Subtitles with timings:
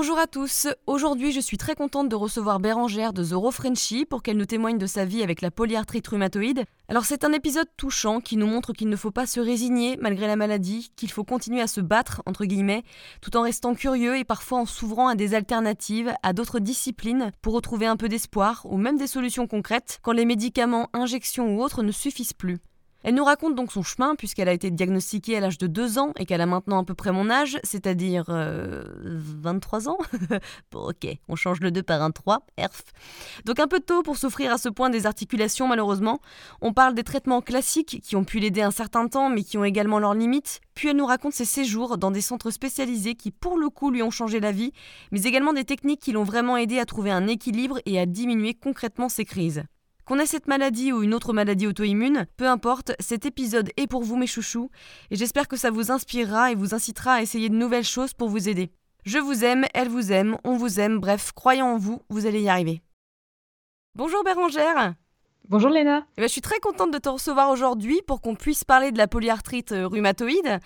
[0.00, 4.22] Bonjour à tous, aujourd'hui je suis très contente de recevoir Bérangère de The Frenchy pour
[4.22, 6.62] qu'elle nous témoigne de sa vie avec la polyarthrite rhumatoïde.
[6.86, 10.28] Alors c'est un épisode touchant qui nous montre qu'il ne faut pas se résigner malgré
[10.28, 12.84] la maladie, qu'il faut continuer à se battre entre guillemets,
[13.22, 17.54] tout en restant curieux et parfois en s'ouvrant à des alternatives, à d'autres disciplines pour
[17.54, 21.82] retrouver un peu d'espoir ou même des solutions concrètes quand les médicaments, injections ou autres
[21.82, 22.58] ne suffisent plus.
[23.04, 26.12] Elle nous raconte donc son chemin, puisqu'elle a été diagnostiquée à l'âge de 2 ans
[26.18, 29.98] et qu'elle a maintenant à peu près mon âge, c'est-à-dire 23 euh, ans.
[30.72, 32.82] bon, ok, on change le 2 par un 3, erf.
[33.44, 36.20] Donc un peu tôt pour souffrir à ce point des articulations, malheureusement.
[36.60, 39.64] On parle des traitements classiques qui ont pu l'aider un certain temps, mais qui ont
[39.64, 40.60] également leurs limites.
[40.74, 44.02] Puis elle nous raconte ses séjours dans des centres spécialisés qui, pour le coup, lui
[44.02, 44.72] ont changé la vie,
[45.12, 48.54] mais également des techniques qui l'ont vraiment aidé à trouver un équilibre et à diminuer
[48.54, 49.62] concrètement ses crises.
[50.08, 54.02] Qu'on ait cette maladie ou une autre maladie auto-immune, peu importe, cet épisode est pour
[54.02, 54.70] vous mes chouchous,
[55.10, 58.30] et j'espère que ça vous inspirera et vous incitera à essayer de nouvelles choses pour
[58.30, 58.70] vous aider.
[59.04, 62.40] Je vous aime, elle vous aime, on vous aime, bref, croyons en vous, vous allez
[62.40, 62.80] y arriver.
[63.96, 64.94] Bonjour Bérangère
[65.46, 68.64] Bonjour Léna eh ben, Je suis très contente de te recevoir aujourd'hui pour qu'on puisse
[68.64, 70.58] parler de la polyarthrite euh, rhumatoïde.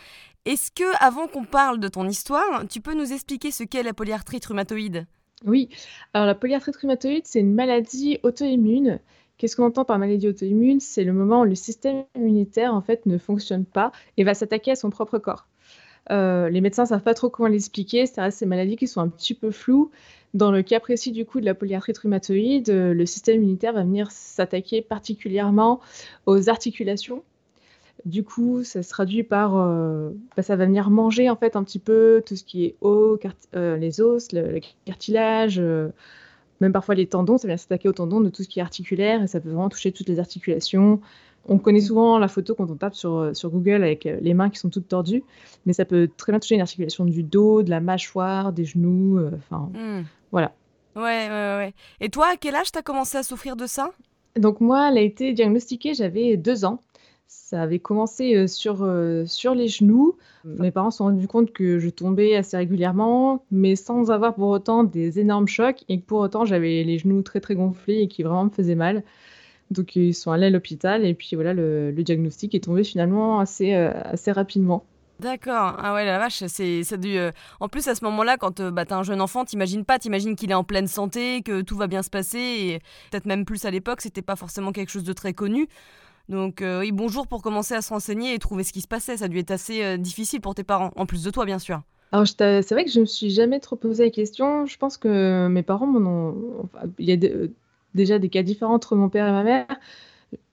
[0.44, 3.92] Est-ce que, avant qu'on parle de ton histoire, tu peux nous expliquer ce qu'est la
[3.92, 5.08] polyarthrite rhumatoïde?
[5.44, 5.68] Oui,
[6.14, 9.00] alors la polyarthrite rhumatoïde, c'est une maladie auto-immune
[9.42, 13.06] Qu'est-ce qu'on entend par maladie auto-immune C'est le moment où le système immunitaire en fait
[13.06, 15.48] ne fonctionne pas et va s'attaquer à son propre corps.
[16.12, 19.08] Euh, les médecins ne savent pas trop comment l'expliquer, c'est ces maladies qui sont un
[19.08, 19.90] petit peu floues.
[20.32, 23.82] Dans le cas précis du coup de la polyarthrite rhumatoïde, euh, le système immunitaire va
[23.82, 25.80] venir s'attaquer particulièrement
[26.26, 27.24] aux articulations.
[28.04, 31.64] Du coup, ça se traduit par, euh, bah, ça va venir manger en fait un
[31.64, 33.18] petit peu tout ce qui est os,
[33.54, 35.60] les os, le, cartilage,
[36.62, 39.22] même parfois les tendons, ça vient s'attaquer aux tendons de tout ce qui est articulaire
[39.22, 41.00] et ça peut vraiment toucher toutes les articulations.
[41.48, 44.32] On connaît souvent la photo quand on tape sur, euh, sur Google avec euh, les
[44.32, 45.24] mains qui sont toutes tordues,
[45.66, 49.18] mais ça peut très bien toucher une articulation du dos, de la mâchoire, des genoux,
[49.18, 50.04] euh, enfin hmm.
[50.30, 50.52] voilà.
[50.94, 51.74] Ouais, ouais, ouais.
[52.00, 53.90] Et toi, à quel âge tu as commencé à souffrir de ça?
[54.36, 56.80] Donc moi, elle a été diagnostiquée, j'avais deux ans.
[57.34, 58.86] Ça avait commencé sur,
[59.26, 60.16] sur les genoux.
[60.44, 64.48] Mes parents se sont rendus compte que je tombais assez régulièrement, mais sans avoir pour
[64.48, 68.08] autant des énormes chocs et que pour autant j'avais les genoux très très gonflés et
[68.08, 69.02] qui vraiment me faisaient mal.
[69.70, 73.74] Donc ils sont allés à l'hôpital et puis voilà, le, diagnostic est tombé finalement assez,
[73.74, 74.84] assez rapidement.
[75.20, 75.76] D'accord.
[75.78, 77.16] Ah ouais, la vache, c'est ça dû.
[77.60, 80.50] En plus, à ce moment-là, quand bah, t'as un jeune enfant, t'imagines pas, t'imagines qu'il
[80.50, 82.78] est en pleine santé, que tout va bien se passer, et
[83.10, 85.68] peut-être même plus à l'époque, c'était pas forcément quelque chose de très connu.
[86.28, 89.16] Donc, euh, oui, bonjour pour commencer à se renseigner et trouver ce qui se passait.
[89.16, 91.58] Ça a dû être assez euh, difficile pour tes parents, en plus de toi, bien
[91.58, 91.82] sûr.
[92.12, 94.66] Alors, c'est vrai que je me suis jamais trop posé la question.
[94.66, 96.68] Je pense que mes parents m'en ont.
[96.98, 97.30] il y a
[97.94, 99.66] déjà des cas différents entre mon père et ma mère.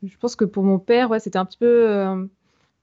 [0.03, 2.27] Je pense que pour mon père, ouais, c'était un petit peu.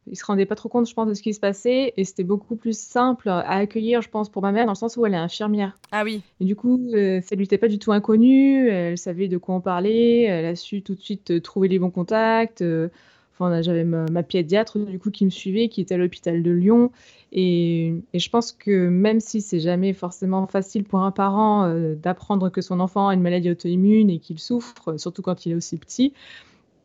[0.07, 1.93] Euh, il se rendait pas trop compte, je pense, de ce qui se passait.
[1.97, 4.97] Et c'était beaucoup plus simple à accueillir, je pense, pour ma mère, dans le sens
[4.97, 5.77] où elle est infirmière.
[5.93, 6.23] Ah oui.
[6.41, 8.69] Et du coup, euh, ça lui était pas du tout inconnu.
[8.69, 10.27] Elle savait de quoi en parler.
[10.29, 12.63] Elle a su tout de suite euh, trouver les bons contacts.
[12.63, 12.89] Euh,
[13.35, 16.91] enfin, j'avais ma, pédiatre, du coup, qui me suivait, qui était à l'hôpital de Lyon.
[17.33, 22.63] Et, je pense que même si c'est jamais forcément facile pour un parent d'apprendre que
[22.63, 26.15] son enfant a une maladie auto-immune et qu'il souffre, surtout quand il est aussi petit,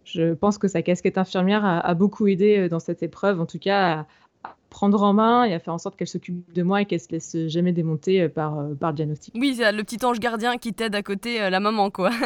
[0.06, 3.60] je pense que sa casquette infirmière a, beaucoup aidé euh, dans cette épreuve, en tout
[3.60, 4.06] cas
[4.44, 7.02] à, prendre en main et à faire en sorte qu'elle s'occupe de moi et qu'elle
[7.02, 9.34] se laisse jamais démonter euh, par, euh, par le diagnostic.
[9.38, 12.12] Oui, c'est le petit ange gardien qui t'aide à côté la maman, quoi.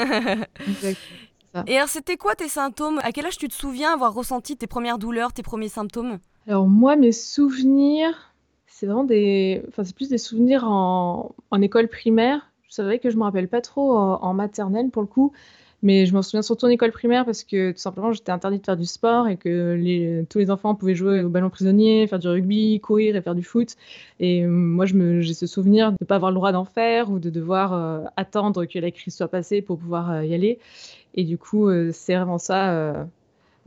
[1.68, 3.00] Et alors, c'était quoi tes symptômes?
[3.02, 6.19] À quel âge tu te souviens avoir ressenti tes premières douleurs, tes premiers symptômes?
[6.47, 8.34] Alors, moi, mes souvenirs,
[8.68, 9.63] c'est vraiment des.
[9.69, 12.52] Enfin, c'est plus des souvenirs en, en école primaire.
[12.68, 15.31] C'est vrai que je me rappelle pas trop en maternelle pour le coup.
[15.85, 18.65] Mais je m'en souviens surtout en école primaire parce que tout simplement j'étais interdite de
[18.65, 22.17] faire du sport et que les, tous les enfants pouvaient jouer au ballon prisonnier, faire
[22.17, 23.75] du rugby, courir et faire du foot.
[24.19, 27.19] Et euh, moi j'ai ce souvenir de ne pas avoir le droit d'en faire ou
[27.19, 30.57] de devoir euh, attendre que la crise soit passée pour pouvoir euh, y aller.
[31.13, 33.07] Et du coup c'est vraiment ça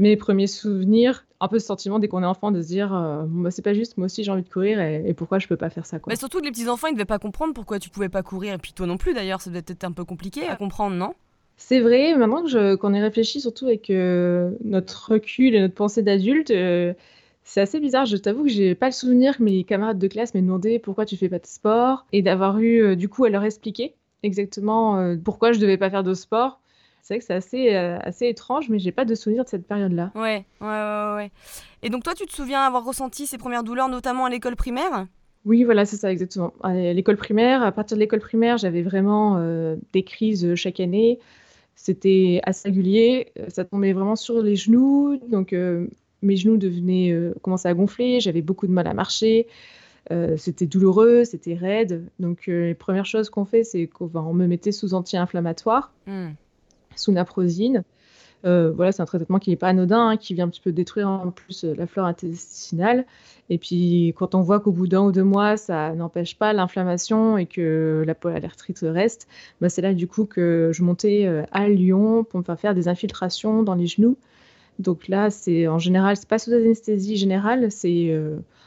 [0.00, 2.90] mes premiers souvenirs, un peu ce sentiment dès qu'on est enfant de se dire
[3.28, 5.70] bah, c'est pas juste, moi aussi j'ai envie de courir et, pourquoi je peux pas
[5.70, 6.10] faire ça quoi.
[6.10, 8.58] Mais surtout les petits enfants ils devaient pas comprendre pourquoi tu pouvais pas courir et
[8.58, 11.14] puis toi non plus d'ailleurs, ça devait être un peu compliqué à comprendre, non?
[11.60, 16.02] C'est vrai, maintenant que qu'on y réfléchit, surtout avec euh, notre recul et notre pensée
[16.02, 16.94] d'adulte, euh,
[17.42, 18.06] c'est assez bizarre.
[18.06, 21.04] Je t'avoue que j'ai pas le souvenir que mes camarades de classe m'aient demandé pourquoi
[21.04, 25.16] tu fais pas de sport et d'avoir eu euh, du coup à leur expliquer exactement
[25.24, 26.60] pourquoi je devais pas faire de sport.
[27.02, 30.10] C'est vrai que c'est assez, assez étrange, mais j'ai pas de souvenir de cette période-là.
[30.16, 31.30] Ouais, ouais, ouais, ouais.
[31.82, 35.06] Et donc toi, tu te souviens avoir ressenti ces premières douleurs, notamment à l'école primaire?
[35.44, 36.52] Oui, voilà, c'est ça, exactement.
[36.64, 39.40] À l'école primaire, à partir de l'école primaire, j'avais vraiment
[39.92, 41.20] des crises chaque année.
[41.80, 43.32] C'était assez régulier.
[43.48, 45.16] Ça tombait vraiment sur les genoux.
[45.28, 45.54] Donc,
[46.22, 48.18] mes genoux devenaient, commençaient à gonfler.
[48.20, 49.46] J'avais beaucoup de mal à marcher.
[50.36, 52.04] c'était douloureux, c'était raide.
[52.18, 56.30] Donc, les premières choses qu'on fait, c'est qu'on me mettait sous anti-inflammatoire, mmh.
[56.96, 57.84] sous naprosine.
[58.44, 60.72] Euh, voilà, c'est un traitement qui n'est pas anodin, hein, qui vient un petit peu
[60.72, 63.04] détruire en plus euh, la flore intestinale.
[63.50, 67.36] Et puis, quand on voit qu'au bout d'un ou deux mois, ça n'empêche pas l'inflammation
[67.38, 69.26] et que la polyarthrite reste,
[69.60, 72.74] bah, c'est là du coup que je montais euh, à Lyon pour me faire faire
[72.74, 74.16] des infiltrations dans les genoux.
[74.78, 78.16] Donc là, c'est en général, c'est pas sous anesthésie générale, c'est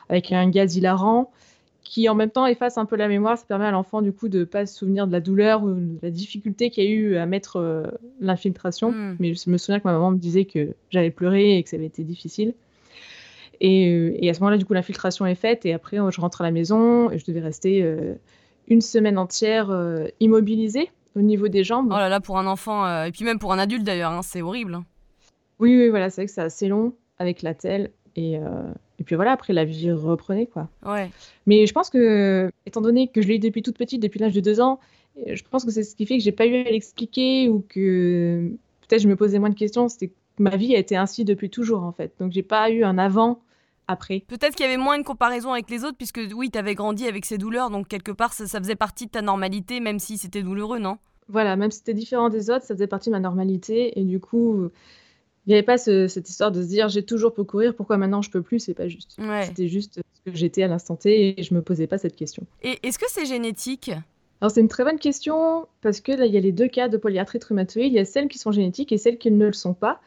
[0.09, 1.31] avec un gaz hilarant
[1.83, 3.37] qui en même temps efface un peu la mémoire.
[3.37, 5.99] Ça permet à l'enfant du coup de pas se souvenir de la douleur ou de
[6.01, 7.83] la difficulté qu'il y a eu à mettre euh,
[8.19, 8.91] l'infiltration.
[8.91, 9.17] Hmm.
[9.19, 11.77] Mais je me souviens que ma maman me disait que j'avais pleuré et que ça
[11.77, 12.53] avait été difficile.
[13.59, 16.41] Et, euh, et à ce moment-là, du coup, l'infiltration est faite et après, je rentre
[16.41, 18.15] à la maison et je devais rester euh,
[18.67, 19.69] une semaine entière
[20.19, 21.87] immobilisée au niveau des jambes.
[21.91, 24.41] Oh là là, pour un enfant et puis même pour un adulte d'ailleurs, hein, c'est
[24.41, 24.79] horrible.
[25.59, 28.39] Oui, oui, voilà, c'est vrai que c'est assez long avec la telle et
[29.01, 30.69] et puis voilà, après la vie reprenait quoi.
[30.85, 31.09] Ouais.
[31.47, 34.33] Mais je pense que, étant donné que je l'ai eu depuis toute petite, depuis l'âge
[34.33, 34.79] de deux ans,
[35.25, 38.51] je pense que c'est ce qui fait que j'ai pas eu à l'expliquer ou que
[38.87, 39.89] peut-être je me posais moins de questions.
[39.89, 42.13] C'était que ma vie a été ainsi depuis toujours en fait.
[42.19, 43.41] Donc j'ai pas eu un avant.
[43.87, 44.23] Après.
[44.27, 47.07] Peut-être qu'il y avait moins de comparaison avec les autres, puisque oui, tu avais grandi
[47.07, 50.43] avec ces douleurs, donc quelque part, ça, faisait partie de ta normalité, même si c'était
[50.43, 50.97] douloureux, non?
[51.27, 53.99] Voilà, même si c'était différent des autres, ça faisait partie de ma normalité.
[53.99, 54.69] Et du coup,
[55.51, 58.21] il n'y avait pas cette histoire de se dire j'ai toujours pu courir, pourquoi maintenant
[58.21, 59.17] je peux plus, c'est pas juste.
[59.43, 62.43] C'était juste ce que j'étais à l'instant T et je me posais pas cette question.
[62.63, 63.91] Et est-ce que c'est génétique?
[64.39, 66.87] Alors c'est une très bonne question parce que là il y a les deux cas
[66.87, 69.53] de polyarthrite rhumatoïde, il y a celles qui sont génétiques et celles qui ne le
[69.53, 69.99] sont pas.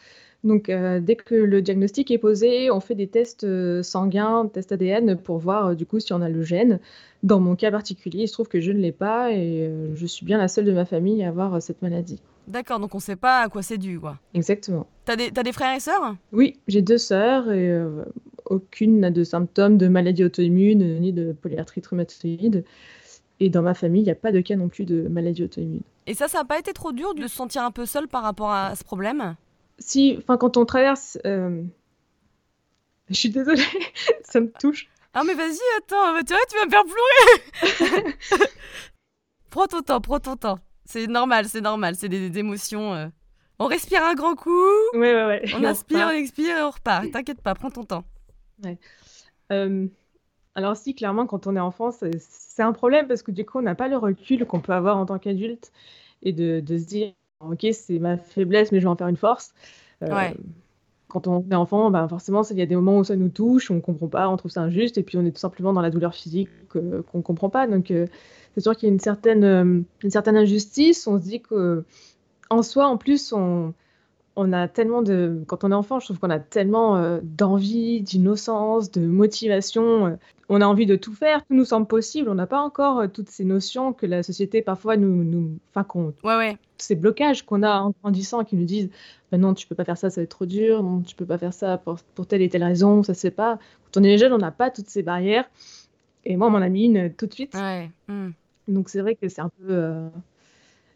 [0.44, 4.73] Donc, euh, dès que le diagnostic est posé, on fait des tests euh, sanguins, tests
[4.73, 6.81] ADN pour voir euh, du coup si on a le gène.
[7.23, 10.26] Dans mon cas particulier, il se trouve que je ne l'ai pas et je suis
[10.26, 12.20] bien la seule de ma famille à avoir cette maladie.
[12.46, 14.19] D'accord, donc on ne sait pas à quoi c'est dû, quoi.
[14.35, 14.87] Exactement.
[15.05, 16.14] T'as des, as des frères et sœurs?
[16.32, 17.73] Oui, j'ai deux sœurs et
[18.46, 22.64] aucune n'a de symptômes de maladie auto-immune ni de polyarthrite rhumatoïde.
[23.41, 25.82] Et dans ma famille, il n'y a pas de cas non plus de maladie auto-immune.
[26.06, 28.23] Et ça, ça n'a pas été trop dur de se sentir un peu seul par
[28.23, 29.37] rapport à ce problème?
[29.79, 31.62] Si, enfin, quand on traverse, euh,
[33.08, 33.62] je suis désolée,
[34.23, 34.88] ça me touche.
[35.17, 36.85] Ah mais vas-y, attends, tu vois, tu vas me faire
[37.81, 38.14] pleurer.
[39.50, 40.58] prends ton temps, prends ton temps.
[40.85, 42.95] C'est normal, c'est normal, c'est des, émotions.
[42.95, 43.07] Euh.
[43.59, 44.51] On respire un grand coup.
[44.93, 45.43] Ouais, ouais, ouais.
[45.57, 47.11] On inspire, on expire et on repart.
[47.11, 48.05] T'inquiète pas, prends ton temps.
[48.63, 48.79] Ouais.
[49.53, 49.87] Euh,
[50.55, 53.63] alors si, clairement, quand on est enfant, c'est un problème parce que du coup, on
[53.63, 55.73] n'a pas le recul qu'on peut avoir en tant qu'adulte
[56.23, 59.17] et de, de se dire ok, c'est ma faiblesse, mais je vais en faire une
[59.17, 59.55] force.
[60.03, 60.31] Euh,
[61.15, 63.71] quand on est enfant, ben forcément, il y a des moments où ça nous touche,
[63.71, 65.81] on ne comprend pas, on trouve ça injuste, et puis on est tout simplement dans
[65.81, 66.81] la douleur physique qu'on
[67.19, 67.69] ne comprend pas.
[67.69, 68.07] Donc, euh,
[68.55, 71.07] c'est sûr qu'il y a une certaine, euh, une certaine injustice.
[71.07, 73.75] On se dit qu'en soi, en plus, on,
[74.37, 75.43] on a tellement de.
[75.47, 80.67] Quand on est enfant, je trouve qu'on a tellement d'envie, d'innocence, de motivation on a
[80.67, 82.29] envie de tout faire, tout nous semble possible.
[82.29, 85.85] On n'a pas encore euh, toutes ces notions que la société parfois nous, nous enfin
[85.85, 86.58] qu'on, ouais, ouais.
[86.79, 88.91] ces blocages qu'on a en grandissant, qui nous disent,
[89.32, 90.82] bah non, tu peux pas faire ça, ça va être trop dur.
[90.82, 93.58] Non, tu peux pas faire ça pour, telle et telle raison, ça se fait pas.
[93.93, 95.49] Quand on est jeune, on n'a pas toutes ces barrières.
[96.25, 97.56] Et moi, on m'en a mis une tout de suite.
[98.08, 98.31] Hmm.
[98.69, 100.08] Donc c'est vrai que c'est un peu, euh,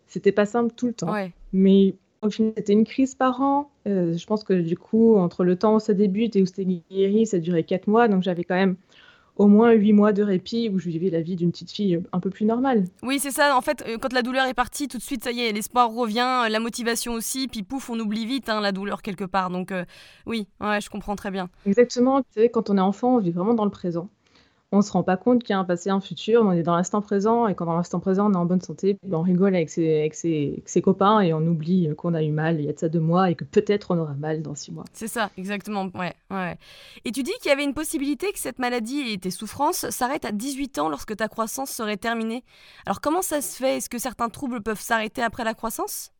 [0.06, 1.14] c'était pas simple tout le temps.
[1.52, 3.70] Mais au final, c'était une crise par an.
[3.86, 6.66] Euh, je pense que du coup, entre le temps où ça débute et où c'était
[6.90, 8.08] guéri, ça durait quatre mois.
[8.08, 8.76] Donc j'avais quand même
[9.38, 12.20] au moins huit mois de répit où je vivais la vie d'une petite fille un
[12.20, 12.84] peu plus normale.
[13.02, 13.56] Oui, c'est ça.
[13.56, 15.90] En fait, euh, quand la douleur est partie, tout de suite, ça y est, l'espoir
[15.92, 19.50] revient, euh, la motivation aussi, puis pouf, on oublie vite hein, la douleur quelque part.
[19.50, 19.84] Donc euh,
[20.26, 21.48] oui, ouais, je comprends très bien.
[21.66, 22.22] Exactement.
[22.22, 24.08] Tu sais, quand on est enfant, on vit vraiment dans le présent
[24.72, 26.76] on se rend pas compte qu'il y a un passé, un futur, on est dans
[26.76, 29.54] l'instant présent, et quand dans l'instant présent on est en bonne santé, ben, on rigole
[29.54, 32.72] avec ses, avec, ses, copains et on oublie qu'on a eu mal il y a
[32.72, 34.84] de ça deux mois et que peut-être on aura mal dans six mois.
[34.92, 36.56] C'est ça, exactement, ouais, ouais.
[37.04, 40.24] Et tu dis qu'il y avait une possibilité que cette maladie et tes souffrances s'arrêtent
[40.24, 42.44] à 18 ans lorsque ta croissance serait terminée.
[42.84, 43.78] Alors comment ça se fait?
[43.78, 46.12] Est-ce que certains troubles peuvent s'arrêter après la croissance?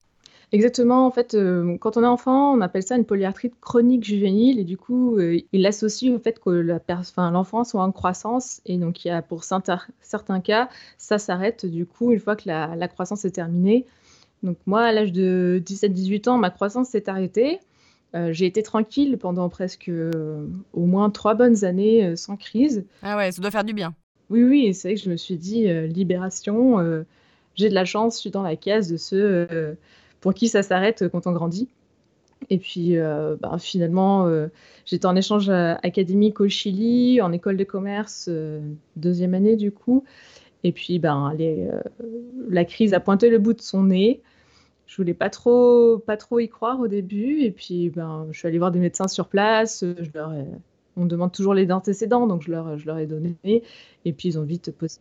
[0.52, 1.06] Exactement.
[1.06, 4.64] En fait, euh, quand on est enfant, on appelle ça une polyarthrite chronique juvénile et
[4.64, 9.08] du coup, euh, il l'associe au fait que l'enfant soit en croissance et donc il
[9.08, 13.32] y a pour certains cas, ça s'arrête du coup une fois que la, croissance est
[13.32, 13.84] terminée.
[14.42, 17.60] Donc moi, à l'âge de 17-18 ans, ma croissance s'est arrêtée.
[18.14, 19.90] Euh, j'ai été tranquille pendant presque
[20.72, 22.84] au moins trois bonnes années sans crise.
[23.02, 23.94] Ah ouais, ça doit faire du bien.
[24.30, 26.78] Oui, oui, c'est vrai que je me suis dit libération.
[27.54, 29.76] j'ai de la chance, je suis dans la case de ceux
[30.28, 31.68] pour qui ça s'arrête quand on grandit.
[32.50, 32.96] Et puis
[33.40, 34.30] bah, finalement,
[34.84, 38.28] j'étais en échange académique au Chili, en école de commerce,
[38.96, 40.04] deuxième année du coup.
[40.64, 41.34] Et puis ben,
[42.50, 44.20] la crise a pointé le bout de son nez
[44.86, 47.42] je voulais pas trop, pas trop y croire au début.
[47.42, 49.84] Et puis, ben, je suis allée voir des médecins sur place.
[50.96, 53.36] On demande toujours les antécédents, donc je leur, je leur ai donné.
[53.44, 54.98] Et puis, ils ont vite posé,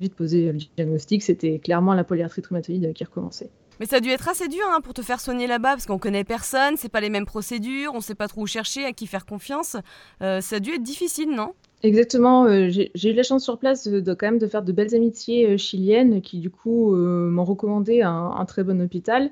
[0.00, 1.22] vite posé le diagnostic.
[1.22, 3.50] C'était clairement la polyarthrite rhumatoïde qui recommençait.
[3.80, 5.98] Mais ça a dû être assez dur hein, pour te faire soigner là-bas, parce qu'on
[5.98, 9.06] connaît personne, c'est pas les mêmes procédures, on sait pas trop où chercher, à qui
[9.06, 9.74] faire confiance.
[10.20, 11.54] Euh, ça a dû être difficile, non?
[11.82, 14.94] Exactement, euh, j'ai eu la chance sur place de, quand même de faire de belles
[14.94, 19.30] amitiés euh, chiliennes qui du coup m'ont recommandé un, très bon hôpital,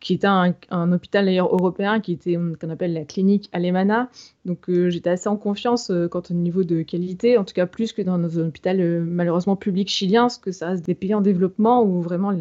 [0.00, 4.10] qui était un, hôpital d'ailleurs européen, qui était qu'on appelle la clinique Alemana.
[4.44, 8.02] Donc j'étais assez en confiance quant au niveau de qualité, en tout cas plus que
[8.02, 8.70] dans nos hôpitaux
[9.06, 12.32] malheureusement publics chiliens, parce que ça reste des pays en développement où vraiment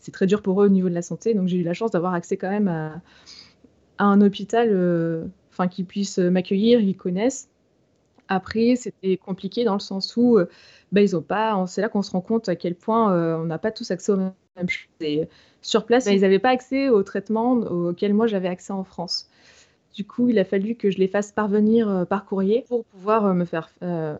[0.00, 1.34] c'est très dur pour eux au niveau de la santé.
[1.34, 3.00] Donc j'ai eu la chance d'avoir accès quand même à,
[3.98, 7.50] à un hôpital, enfin qui puisse m'accueillir, ils connaissent
[8.30, 10.48] après, c'était compliqué dans le sens où euh,
[10.92, 11.62] bah, ils ont pas.
[11.66, 14.12] C'est là qu'on se rend compte à quel point euh, on n'a pas tous accès
[14.12, 14.32] aux mêmes
[14.68, 14.88] choses.
[15.00, 15.28] Et
[15.62, 19.28] sur place, ils n'avaient pas accès aux traitements auxquels moi j'avais accès en France.
[19.94, 23.34] Du coup, il a fallu que je les fasse parvenir euh, par courrier pour pouvoir
[23.34, 23.68] me faire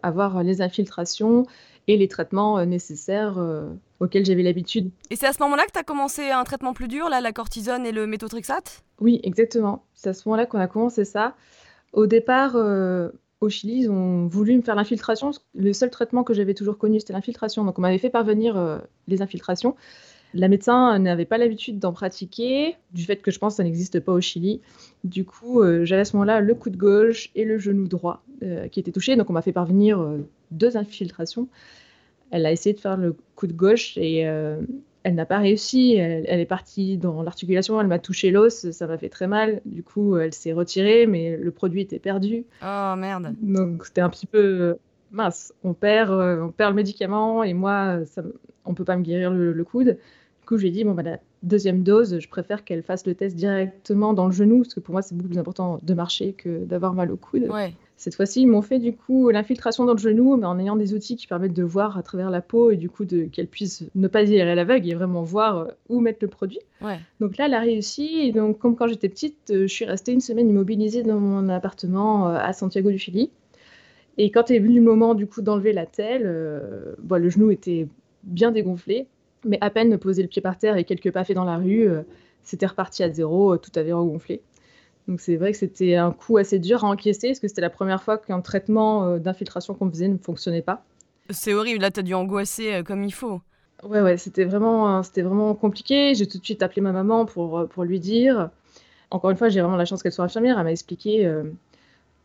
[0.02, 1.46] avoir les infiltrations
[1.88, 3.38] et les traitements nécessaires
[4.00, 4.90] auxquels j'avais l'habitude.
[5.10, 7.32] Et c'est à ce moment-là que tu as commencé un traitement plus dur, là, la
[7.32, 8.82] cortisone et le méthotrexate?
[9.00, 9.84] Oui, exactement.
[9.94, 11.34] C'est à ce moment-là qu'on a commencé ça.
[11.92, 12.54] Au départ,
[13.40, 15.30] au Chili, ils ont voulu me faire l'infiltration.
[15.54, 17.64] Le seul traitement que j'avais toujours connu, c'était l'infiltration.
[17.64, 19.76] Donc, on m'avait fait parvenir euh, les infiltrations.
[20.34, 24.00] La médecin n'avait pas l'habitude d'en pratiquer, du fait que je pense que ça n'existe
[24.00, 24.60] pas au Chili.
[25.04, 28.22] Du coup, euh, j'avais à ce moment-là le coup de gauche et le genou droit
[28.42, 29.16] euh, qui étaient touchés.
[29.16, 30.04] Donc, on m'a fait parvenir
[30.50, 31.48] deux infiltrations.
[32.30, 34.26] Elle a essayé de faire le coup de gauche et
[35.02, 35.94] elle n'a pas réussi.
[35.94, 39.60] Elle, est partie dans l'articulation, elle m'a touché l'os, ça m'a fait très mal.
[39.64, 42.44] Du coup, elle s'est retirée, mais le produit était perdu.
[42.62, 43.34] Oh merde.
[43.40, 44.74] Donc c'était un petit peu euh,
[45.10, 45.54] mince.
[45.64, 48.22] On perd, euh, on perd le médicament et moi, ça,
[48.64, 49.96] on peut pas me guérir le, coude.
[50.50, 54.14] Coup, j'ai dit bon bah la deuxième dose, je préfère qu'elle fasse le test directement
[54.14, 56.92] dans le genou parce que pour moi c'est beaucoup plus important de marcher que d'avoir
[56.92, 57.46] mal au coude.
[57.48, 57.72] Ouais.
[57.96, 60.92] Cette fois-ci, ils m'ont fait du coup l'infiltration dans le genou, mais en ayant des
[60.92, 64.08] outils qui permettent de voir à travers la peau et du coup qu'elle puisse ne
[64.08, 66.58] pas y aller à l'aveugle et vraiment voir euh, où mettre le produit.
[67.20, 68.22] Donc là, elle a réussi.
[68.22, 71.48] Et donc, comme quand j'étais petite, euh, je suis restée une semaine immobilisée dans mon
[71.48, 73.30] appartement euh, à Santiago du Chili.
[74.18, 77.86] Et quand est venu le moment du coup d'enlever la telle, le genou était
[78.24, 79.06] bien dégonflé,
[79.44, 81.88] mais à peine poser le pied par terre et quelques pas fait dans la rue,
[82.42, 84.42] c'était reparti à zéro, tout avait regonflé.
[85.08, 87.70] Donc c'est vrai que c'était un coup assez dur à encaisser, parce que c'était la
[87.70, 90.84] première fois qu'un traitement euh, d'infiltration qu'on faisait ne fonctionnait pas.
[91.30, 93.40] C'est horrible, là tu as dû angoisser euh, comme il faut.
[93.82, 96.14] Ouais, ouais, c'était vraiment, euh, c'était vraiment compliqué.
[96.14, 98.50] J'ai tout de suite appelé ma maman pour, pour lui dire.
[99.10, 100.58] Encore une fois, j'ai vraiment la chance qu'elle soit infirmière.
[100.58, 101.28] Elle m'a expliqué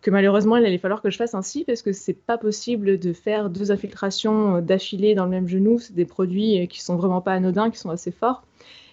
[0.06, 3.12] que malheureusement, il allait falloir que je fasse ainsi parce que c'est pas possible de
[3.12, 5.80] faire deux infiltrations d'affilée dans le même genou.
[5.80, 8.44] C'est des produits qui sont vraiment pas anodins, qui sont assez forts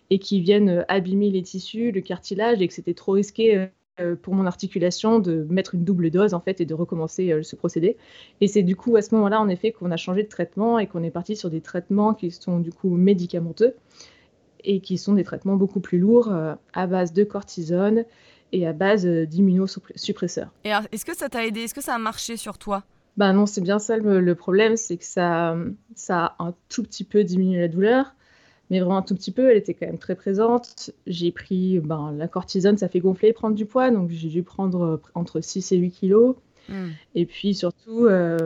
[0.09, 3.69] et qui viennent abîmer les tissus, le cartilage et que c'était trop risqué
[4.01, 7.43] euh, pour mon articulation de mettre une double dose en fait et de recommencer euh,
[7.43, 7.99] ce procédé.
[8.41, 10.87] Et c'est du coup à ce moment-là en effet qu'on a changé de traitement et
[10.87, 13.75] qu'on est parti sur des traitements qui sont du coup médicamenteux
[14.65, 18.07] et qui sont des traitements beaucoup plus lourds euh, à base de cortisone
[18.53, 20.51] et à base d'immunosuppresseurs.
[20.65, 21.61] Et est-ce que ça t'a aidé?
[21.63, 22.85] Est-ce que ça a marché sur toi?
[23.17, 25.57] Ben non, c'est bien ça le, problème, c'est que ça,
[25.95, 28.15] ça a un tout petit peu diminué la douleur,
[28.71, 29.51] mais vraiment un tout petit peu.
[29.51, 30.91] Elle était quand même très présente.
[31.07, 34.83] J'ai pris ben, la cortisone, ça fait gonfler, prendre du poids, donc j'ai dû prendre
[34.83, 36.37] euh, entre 6 et 8 kilos.
[36.69, 36.91] Hmm.
[37.15, 38.39] Et puis surtout, euh,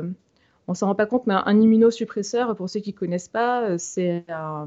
[0.66, 4.24] on s'en rend pas compte, mais un immunosuppresseur, pour ceux qui connaissent pas, euh, c'est
[4.28, 4.66] un,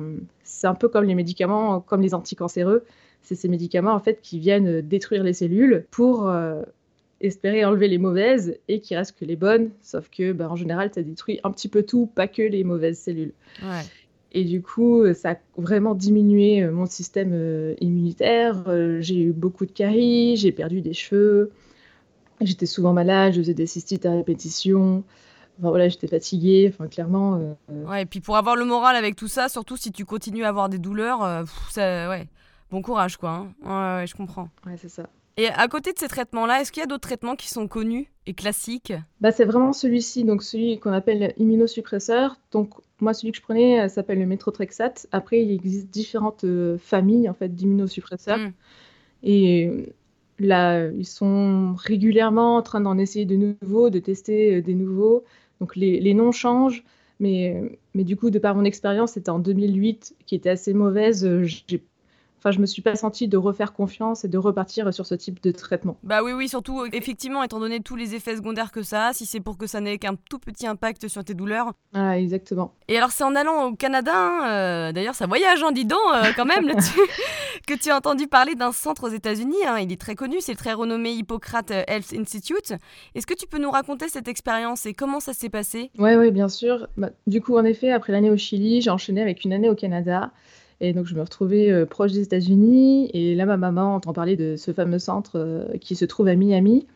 [0.63, 2.85] un peu comme les médicaments, comme les anticancéreux.
[3.21, 6.31] C'est ces médicaments en fait qui viennent détruire les cellules pour
[7.21, 9.69] espérer enlever les mauvaises et qu'il reste que les bonnes.
[9.81, 12.97] Sauf que, ben, en général, ça détruit un petit peu tout, pas que les mauvaises
[12.97, 13.33] cellules.
[13.61, 13.83] Ouais.
[14.31, 18.63] Et du coup, euh, ça a vraiment diminué euh, mon système euh, immunitaire.
[18.99, 21.51] J'ai eu beaucoup de caries, j'ai perdu des cheveux.
[22.41, 25.03] J'étais souvent malade, je faisais des cystites à répétition.
[25.59, 27.57] Enfin voilà, j'étais fatiguée, enfin clairement.
[27.69, 30.49] Ouais, et puis pour avoir le moral avec tout ça, surtout si tu continues à
[30.49, 32.29] avoir des douleurs, ça, ouais,
[32.71, 33.29] bon courage quoi.
[33.29, 33.53] Hein.
[33.63, 34.49] Ouais, ouais, je comprends.
[34.65, 35.03] Ouais, c'est ça.
[35.37, 38.11] Et à côté de ces traitements-là, est-ce qu'il y a d'autres traitements qui sont connus
[38.25, 38.91] et classiques?
[39.21, 42.35] Bah, C'est vraiment celui-ci, donc celui qu'on appelle immunosuppresseur.
[42.51, 45.07] Donc moi, celui que je prenais s'appelle le méthotrexate.
[45.13, 48.37] Après, il existe différentes euh, familles en fait d'immunosuppresseurs.
[48.37, 48.51] Hmm.
[49.23, 49.93] Et
[50.39, 55.23] là, ils sont régulièrement en train d'en essayer de nouveaux, de tester euh, des nouveaux.
[55.61, 56.83] Donc les, les noms changent.
[57.21, 61.27] Mais, mais, du coup, de par mon expérience, c'était en 2008 qui était assez mauvaise.
[61.43, 61.83] J'ai
[62.39, 65.43] Enfin, je me suis pas sentie de refaire confiance et de repartir sur ce type
[65.43, 65.97] de traitement.
[66.03, 69.25] Bah oui, oui, surtout, effectivement, étant donné tous les effets secondaires que ça a, si
[69.25, 71.73] c'est pour que ça n'ait qu'un tout petit impact sur tes douleurs.
[71.93, 72.73] Ah, exactement.
[72.87, 75.99] Et alors, c'est en allant au Canada, hein, euh, d'ailleurs, ça voyage, hein, dis donc,
[76.13, 76.71] euh, quand même,
[77.67, 79.57] que tu as entendu parler d'un centre aux États-Unis.
[79.67, 79.79] Hein.
[79.79, 82.73] il est très connu, c'est le très renommé Hippocrate Health Institute.
[83.15, 85.91] Est-ce que tu peux nous raconter cette expérience et comment ça s'est passé?
[85.97, 86.87] Oui, oui, bien sûr.
[86.95, 89.75] Bah, du coup, en effet, après l'année au Chili, j'ai enchaîné avec une année au
[89.75, 90.31] Canada.
[90.81, 93.09] Et donc, je me retrouvais euh, proche des États-Unis.
[93.13, 96.35] Et là, ma maman entend parler de ce fameux centre euh, qui se trouve à
[96.35, 96.87] Miami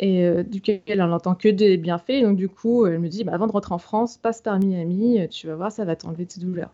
[0.00, 2.22] et euh, duquel elle n'entend que des bienfaits.
[2.22, 5.28] Donc, du coup, elle me dit bah, avant de rentrer en France, passe par Miami,
[5.28, 6.72] tu vas voir, ça va t'enlever tes douleurs.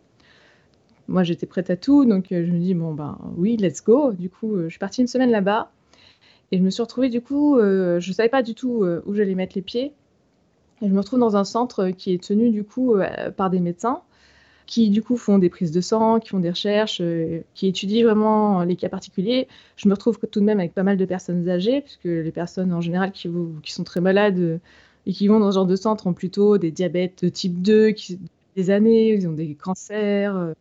[1.08, 2.06] Moi, j'étais prête à tout.
[2.06, 4.12] Donc, je me dis bon, ben oui, let's go.
[4.12, 5.70] Du coup, je suis partie une semaine là-bas.
[6.52, 9.34] Et je me suis retrouvée, du coup, je ne savais pas du tout où j'allais
[9.34, 9.92] mettre les pieds.
[10.82, 12.96] Et je me retrouve dans un centre qui est tenu, du coup,
[13.36, 14.02] par des médecins
[14.70, 18.04] qui du coup font des prises de sang, qui font des recherches, euh, qui étudient
[18.04, 19.48] vraiment les cas particuliers.
[19.74, 22.72] Je me retrouve tout de même avec pas mal de personnes âgées, puisque les personnes
[22.72, 23.28] en général qui,
[23.64, 24.58] qui sont très malades euh,
[25.06, 27.90] et qui vont dans ce genre de centre ont plutôt des diabètes de type 2,
[27.90, 28.20] qui
[28.54, 30.36] des années, ils ont des cancers.
[30.36, 30.52] Euh.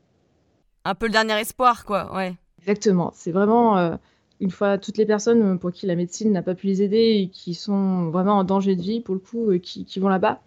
[0.85, 2.33] Un peu le dernier espoir, quoi, ouais.
[2.61, 3.11] Exactement.
[3.13, 3.97] C'est vraiment,
[4.39, 7.29] une fois toutes les personnes pour qui la médecine n'a pas pu les aider et
[7.29, 10.41] qui sont vraiment en danger de vie, pour le coup, qui, qui vont là-bas.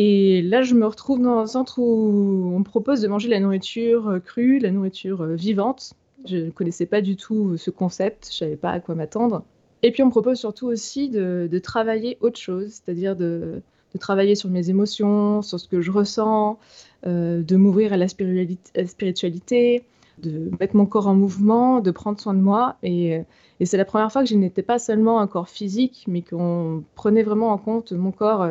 [0.00, 3.40] Et là, je me retrouve dans un centre où on me propose de manger la
[3.40, 5.94] nourriture euh, crue, la nourriture euh, vivante.
[6.24, 9.42] Je ne connaissais pas du tout ce concept, je ne savais pas à quoi m'attendre.
[9.82, 13.60] Et puis on me propose surtout aussi de, travailler autre chose, c'est-à-dire de,
[13.98, 16.60] travailler sur mes émotions, sur ce que je ressens,
[17.04, 19.82] euh, de m'ouvrir à la spiritualité,
[20.22, 22.76] de mettre mon corps en mouvement, de prendre soin de moi.
[22.84, 23.20] Et,
[23.58, 26.84] et c'est la première fois que je n'étais pas seulement un corps physique, mais qu'on
[26.94, 28.48] prenait vraiment en compte mon corps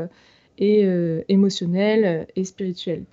[0.58, 3.04] et euh, émotionnel et spirituel.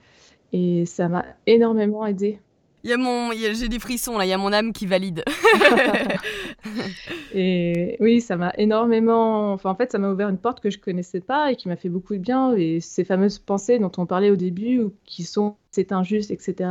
[0.53, 2.39] Et ça m'a énormément aidé.
[2.85, 5.25] Il y a mon, j'ai des frissons là, il y a mon âme qui valide.
[7.35, 10.79] et oui, ça m'a énormément, enfin en fait, ça m'a ouvert une porte que je
[10.79, 12.55] connaissais pas et qui m'a fait beaucoup de bien.
[12.55, 16.69] Et ces fameuses pensées dont on parlait au début, qui sont c'est injuste, etc.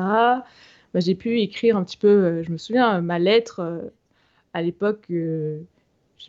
[0.93, 3.81] Bah, j'ai pu écrire un petit peu, euh, je me souviens, ma lettre euh,
[4.53, 5.12] à l'époque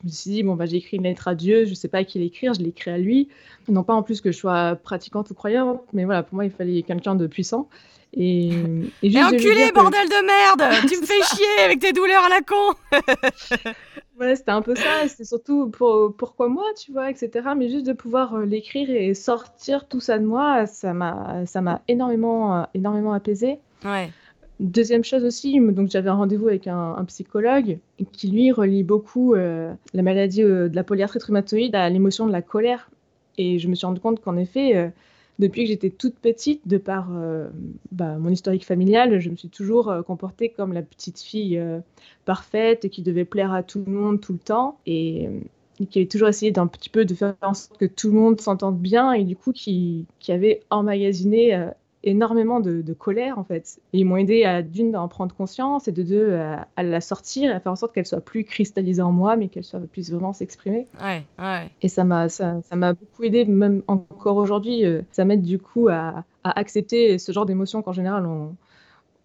[0.00, 1.88] je me suis dit, bon, bah, j'ai écrit une lettre à Dieu, je ne sais
[1.88, 3.28] pas à qui l'écrire, je l'écris à lui.
[3.68, 6.50] Non pas en plus que je sois pratiquante ou croyante, mais voilà, pour moi, il
[6.50, 7.68] fallait quelqu'un de puissant.
[8.16, 8.50] Et,
[9.02, 12.42] et juste enculé, bordel de merde Tu me fais chier avec tes douleurs à la
[12.42, 12.74] con
[14.20, 17.48] Ouais, c'était un peu ça, c'était surtout pour, pourquoi moi, tu vois, etc.
[17.56, 22.60] Mais juste de pouvoir euh, l'écrire et sortir tout ça de moi, ça m'a énormément,
[22.60, 23.58] euh, énormément apaisé.
[23.84, 24.10] Ouais.
[24.60, 27.78] Deuxième chose aussi, donc j'avais un rendez-vous avec un, psychologue
[28.12, 32.32] qui lui relie beaucoup euh, la maladie euh, de la polyarthrite rhumatoïde à l'émotion de
[32.32, 32.88] la colère.
[33.36, 34.88] Et je me suis rendu compte qu'en effet, euh,
[35.40, 37.10] depuis que j'étais toute petite, de par
[37.90, 41.60] bah, mon historique familial, je me suis toujours comportée comme la petite fille
[42.24, 44.78] parfaite qui devait plaire à tout le monde tout le temps.
[44.86, 45.28] Et,
[45.90, 48.40] qui avait toujours essayé d'un petit peu de faire en sorte que tout le monde
[48.40, 51.68] s'entende bien et du coup qui, qui avait emmagasiné
[52.04, 53.80] énormément de, colère en fait.
[53.92, 57.00] Et ils m'ont aidé à d'une à en prendre conscience et de deux à, la
[57.00, 59.80] sortir et à faire en sorte qu'elle soit plus cristallisée en moi, mais qu'elle soit
[59.80, 60.86] puisse vraiment s'exprimer.
[61.02, 61.70] Ouais, ouais.
[61.82, 65.88] Et ça m'a ça, m'a beaucoup aidé, même encore aujourd'hui, euh, ça m'aide du coup
[65.88, 68.54] à, accepter ce genre d'émotions qu'en général on,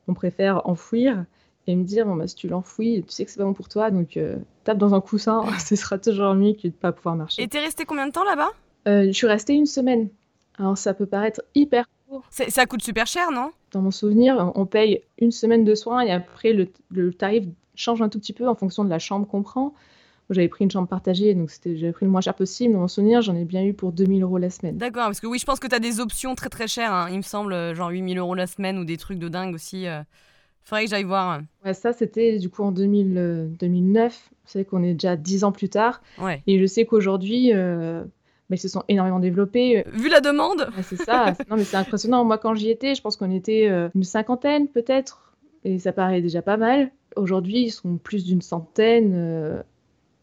[0.08, 1.26] on préfère enfouir
[1.68, 3.70] et me dire bon bah si tu l'enfouis, tu sais que c'est pas bon pour
[3.70, 7.16] toi, donc euh, tape dans un coussin, ce sera toujours mieux que de pas pouvoir
[7.16, 7.44] marcher.
[7.44, 8.50] Et t'es resté combien de temps là-bas?
[8.88, 10.10] Euh, Je suis restée une semaine.
[10.58, 11.86] Alors ça peut paraître hyper
[12.30, 13.52] ça coûte super cher, non?
[13.72, 17.46] Dans mon souvenir, on paye une semaine de soins et après le, tarif
[17.76, 19.74] change un tout petit peu en fonction de la chambre qu'on prend.
[20.30, 22.74] J'avais pris une chambre partagée, donc j'avais pris le moins cher possible.
[22.74, 24.78] Dans mon souvenir, j'en ai bien eu pour 2000 euros la semaine.
[24.78, 26.94] D'accord, parce que oui, je pense que tu as des options très très chères.
[26.94, 27.08] Hein.
[27.10, 29.88] Il me semble, euh, genre 8000 euros la semaine ou des trucs de dingue aussi.
[29.88, 30.04] Euh.
[30.64, 31.42] Faudrait que j'aille voir.
[31.66, 34.30] Ouais, ça, c'était du coup en 2000, 2009.
[34.30, 36.02] Vous savez qu'on est déjà 10 ans plus tard.
[36.20, 36.44] Ouais.
[36.46, 38.04] Et je sais qu'aujourd'hui, euh,
[38.50, 39.84] mais ils se sont énormément développés.
[39.94, 41.34] Vu la demande C'est ça.
[41.50, 42.24] non, mais c'est impressionnant.
[42.26, 45.34] Moi, quand j'y étais, je pense qu'on était euh, une cinquantaine peut-être.
[45.64, 46.92] Et ça paraît déjà pas mal.
[47.16, 49.62] Aujourd'hui, ils sont plus d'une centaine euh,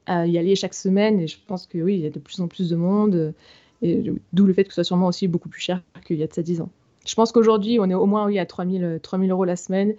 [0.06, 1.20] à y aller chaque semaine.
[1.20, 3.34] Et je pense que oui, il y a de plus en plus de monde.
[3.82, 6.26] Et d'où le fait que ce soit sûrement aussi beaucoup plus cher qu'il y a
[6.26, 6.70] de ça 10 ans.
[7.06, 9.94] Je pense qu'aujourd'hui, on est au moins oui, à 3000, 3000 euros la semaine.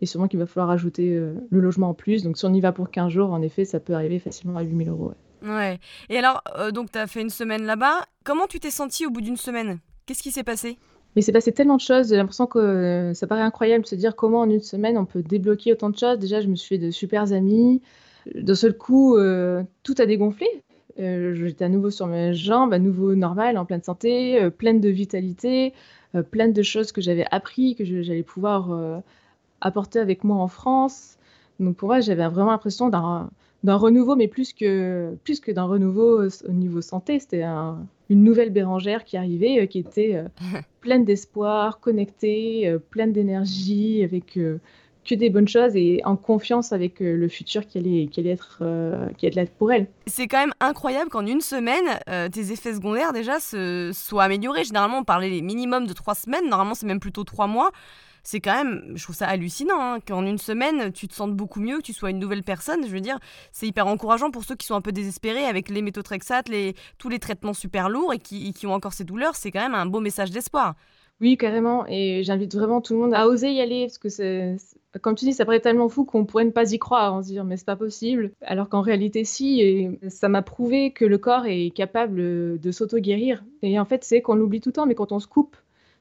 [0.00, 2.24] Et sûrement qu'il va falloir ajouter euh, le logement en plus.
[2.24, 4.62] Donc si on y va pour 15 jours, en effet, ça peut arriver facilement à
[4.62, 5.08] 8000 euros.
[5.08, 5.14] Ouais.
[5.42, 8.06] Et alors, euh, donc, tu as fait une semaine là-bas.
[8.24, 9.78] Comment tu t'es sentie au bout d'une semaine?
[10.06, 10.78] Qu'est-ce qui s'est passé?
[11.16, 12.08] Mais c'est passé tellement de choses.
[12.08, 15.06] J'ai l'impression que euh, ça paraît incroyable de se dire comment en une semaine on
[15.06, 16.18] peut débloquer autant de choses.
[16.18, 17.82] Déjà, je me suis fait de super amis.
[18.34, 20.46] D'un seul coup, euh, tout a dégonflé.
[20.98, 25.72] J'étais à nouveau sur mes jambes, à nouveau normal, en pleine santé, pleine de vitalité,
[26.30, 29.00] pleine de choses que j'avais appris, que j'allais pouvoir
[29.62, 31.16] apporter avec moi en France.
[31.58, 33.30] Donc pour moi, j'avais vraiment l'impression d'un
[33.64, 37.18] d'un renouveau, mais plus que, plus que d'un renouveau au niveau santé.
[37.18, 40.24] C'était une nouvelle Bérangère qui arrivait, qui était
[40.80, 44.38] pleine d'espoir, connectée, pleine d'énergie, avec
[45.08, 48.30] que des bonnes choses et en confiance avec euh, le futur qui allait, qui allait
[48.30, 49.86] être, euh, qui allait être pour elle.
[50.06, 54.64] C'est quand même incroyable qu'en une semaine, euh, tes effets secondaires déjà se, soient améliorés.
[54.64, 56.48] Généralement, on parlait les minimum de trois semaines.
[56.48, 57.70] Normalement, c'est même plutôt trois mois.
[58.22, 61.60] C'est quand même, je trouve ça hallucinant, hein, qu'en une semaine, tu te sentes beaucoup
[61.60, 62.86] mieux, que tu sois une nouvelle personne.
[62.86, 63.18] Je veux dire,
[63.52, 67.08] c'est hyper encourageant pour ceux qui sont un peu désespérés avec les méthotrexates, les, tous
[67.08, 69.36] les traitements super lourds et qui, qui ont encore ces douleurs.
[69.36, 70.74] C'est quand même un beau message d'espoir.
[71.20, 71.84] Oui, carrément.
[71.86, 74.56] Et j'invite vraiment tout le monde à oser y aller parce que c'est,
[75.02, 77.28] comme tu dis, ça paraît tellement fou qu'on pourrait ne pas y croire, en se
[77.28, 78.32] dire mais c'est pas possible.
[78.40, 79.60] Alors qu'en réalité, si.
[79.60, 83.44] Et ça m'a prouvé que le corps est capable de s'auto-guérir.
[83.62, 85.56] Et en fait, c'est qu'on l'oublie tout le temps, mais quand on se coupe,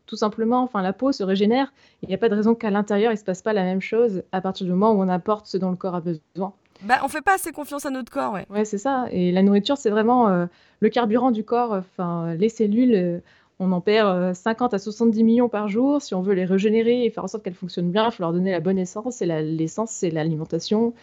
[0.10, 1.72] tout simplement, enfin la peau se régénère.
[2.02, 4.24] Il n'y a pas de raison qu'à l'intérieur il se passe pas la même chose
[4.32, 6.54] à partir du moment où on apporte ce dont le corps a besoin.
[6.82, 8.46] Bah, on fait pas assez confiance à notre corps, ouais.
[8.50, 9.06] Ouais, c'est ça.
[9.12, 10.46] Et la nourriture, c'est vraiment euh,
[10.80, 11.74] le carburant du corps.
[11.74, 12.96] Enfin, les cellules.
[12.96, 13.20] Euh,
[13.62, 16.02] on en perd 50 euh, à 70 millions par jour.
[16.02, 18.32] Si on veut les régénérer et faire en sorte qu'elles fonctionnent bien, il faut leur
[18.32, 19.22] donner la bonne essence.
[19.22, 20.94] Et l'essence, c'est l'alimentation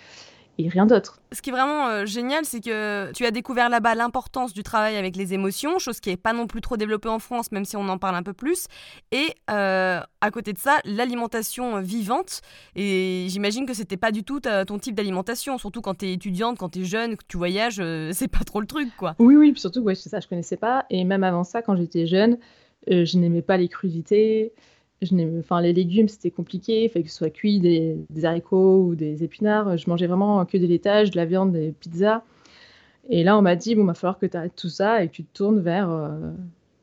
[0.59, 1.21] et rien d'autre.
[1.33, 4.97] Ce qui est vraiment euh, génial, c'est que tu as découvert là-bas l'importance du travail
[4.97, 7.77] avec les émotions, chose qui n'est pas non plus trop développée en France, même si
[7.77, 8.67] on en parle un peu plus.
[9.13, 12.41] Et euh, à côté de ça, l'alimentation vivante.
[12.75, 16.59] Et j'imagine que c'était pas du tout ton type d'alimentation, surtout quand tu es étudiante,
[16.59, 19.15] quand tu es jeune, que tu voyages, euh, c'est pas trop le truc, quoi.
[19.19, 20.87] Oui, oui, surtout, ouais, ça, je connaissais pas.
[20.91, 22.39] Et même avant ça, quand j'étais jeune,
[22.89, 24.53] je n'aimais pas les crudités.
[25.03, 26.85] Je enfin, les légumes, c'était compliqué.
[26.85, 29.77] Il fallait que ce soit cuit, des, haricots ou des épinards.
[29.77, 32.23] Je mangeais vraiment que des laitages, de la viande, des pizzas.
[33.09, 35.09] Et là, on m'a dit, bon, il va falloir que tu arrêtes tout ça et
[35.09, 36.33] que tu te tournes vers, euh,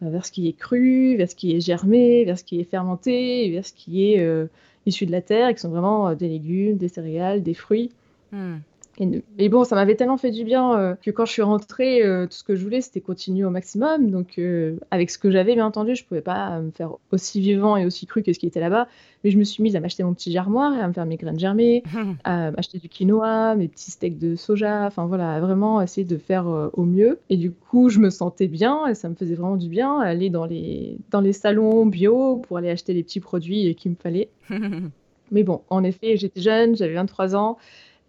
[0.01, 3.49] vers ce qui est cru, vers ce qui est germé, vers ce qui est fermenté,
[3.51, 4.45] vers ce qui est euh,
[4.85, 7.91] issu de la terre, et qui sont vraiment euh, des légumes, des céréales, des fruits.
[8.31, 8.57] Hmm.
[8.99, 12.27] Et, bon, ça m'avait tellement fait du bien euh, que quand je suis rentrée, euh,
[12.27, 14.11] tout ce que je voulais, c'était continuer au maximum.
[14.11, 17.75] Donc, euh, avec ce que j'avais, bien entendu, je pouvais pas me faire aussi vivant
[17.75, 18.87] et aussi cru que ce qui était là-bas.
[19.23, 21.17] Mais je me suis mise à m'acheter mon petit germoir et à me faire mes
[21.17, 21.81] graines germées,
[22.23, 24.85] à m'acheter du quinoa, mes petits steaks de soja.
[24.85, 27.19] Enfin, voilà, vraiment essayer de faire au mieux.
[27.29, 30.29] Et du coup, je me sentais bien et ça me faisait vraiment du bien aller
[30.29, 34.29] dans les, dans les salons bio pour aller acheter les petits produits qu'il me fallait.
[35.31, 37.57] Mais bon, en effet, j'étais jeune, j'avais 23 ans.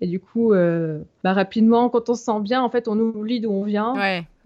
[0.01, 3.41] Et du coup, euh, bah, rapidement, quand on se sent bien, en fait, on oublie
[3.41, 3.95] d'où on vient.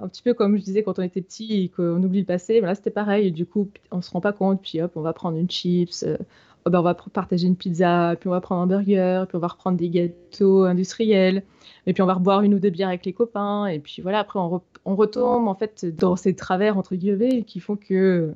[0.01, 2.61] Un petit peu comme je disais quand on était petit et qu'on oublie le passé.
[2.61, 3.29] Voilà, c'était pareil.
[3.29, 4.63] Et du coup, on se rend pas compte.
[4.63, 6.05] Puis hop, on va prendre une chips.
[6.05, 6.17] Euh,
[6.65, 8.15] oh, bah, on va partager une pizza.
[8.21, 9.25] Puis on va prendre un burger.
[9.27, 11.43] Puis on va reprendre des gâteaux industriels.
[11.87, 13.67] Et puis on va reboire une ou deux bières avec les copains.
[13.67, 17.61] Et puis voilà, après, on, on retombe en fait dans ces travers, entre guillemets, qui
[17.61, 18.35] font que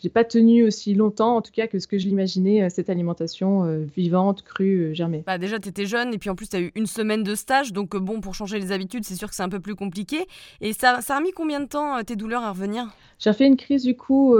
[0.00, 2.88] j'ai pas tenu aussi longtemps, en tout cas, que ce que je l'imaginais, euh, cette
[2.90, 5.24] alimentation euh, vivante, crue, euh, germée.
[5.26, 7.34] Bah déjà, tu étais jeune et puis en plus, tu as eu une semaine de
[7.34, 10.26] stage, donc bon, pour changer les habitudes, c'est sûr que c'est un peu plus compliqué.
[10.60, 12.86] Et ça, ça a mis combien de temps tes douleurs à revenir?
[13.18, 14.36] J'ai fait une crise du coup